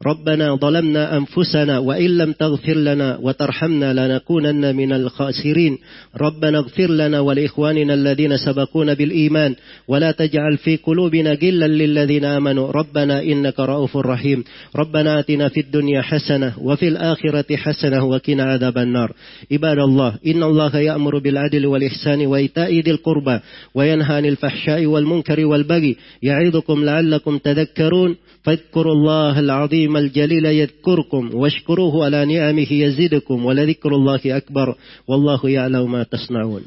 ربنا 0.03 0.55
ظلمنا 0.57 1.17
أنفسنا 1.17 1.79
وإن 1.79 2.19
لم 2.19 2.33
تغفر 2.33 2.75
لنا 2.75 3.19
وترحمنا 3.23 3.93
لنكونن 3.93 4.77
من 4.77 4.93
الخاسرين. 4.93 5.79
ربنا 6.21 6.59
اغفر 6.59 6.91
لنا 6.91 7.21
ولإخواننا 7.21 7.95
الذين 7.95 8.37
سبقونا 8.37 8.95
بالإيمان 8.95 9.55
ولا 9.89 10.11
تجعل 10.11 10.57
في 10.57 10.77
قلوبنا 10.77 11.33
غلا 11.33 11.67
للذين 11.67 12.25
آمنوا. 12.25 12.73
ربنا 12.73 13.23
إنك 13.23 13.61
رؤوف 13.61 13.97
رحيم. 13.97 14.45
ربنا 14.77 15.19
آتنا 15.19 15.49
في 15.49 15.61
الدنيا 15.61 16.03
حسنة 16.03 16.53
وفي 16.59 16.89
الآخرة 16.89 17.57
حسنة 17.57 18.05
وقنا 18.05 18.45
عذاب 18.45 18.79
النار. 18.79 19.13
عباد 19.53 19.79
الله 19.79 20.19
إن 20.27 20.43
الله 20.43 20.77
يأمر 20.77 21.19
بالعدل 21.19 21.67
والإحسان 21.67 22.27
وإيتاء 22.27 22.81
ذي 22.81 22.91
القربى 22.91 23.39
وينهى 23.75 24.17
عن 24.17 24.27
الفحشاء 24.27 24.87
والمنكر 24.87 25.47
والبغي 25.47 25.97
يعظكم 26.23 26.85
لعلكم 26.85 27.39
تذكرون. 27.39 28.17
فاذكروا 28.45 28.93
الله 28.93 29.41
العظيم 29.85 29.97
الجليل 29.97 30.45
يذكركم 30.45 31.31
واشكروه 31.35 32.05
على 32.05 32.25
نعمه 32.25 32.73
يزدكم 32.73 33.45
ولذكر 33.45 33.95
الله 33.95 34.21
أكبر 34.27 34.75
والله 35.09 35.41
يعلم 35.45 35.93
ما 35.93 36.03
تصنعون 36.03 36.63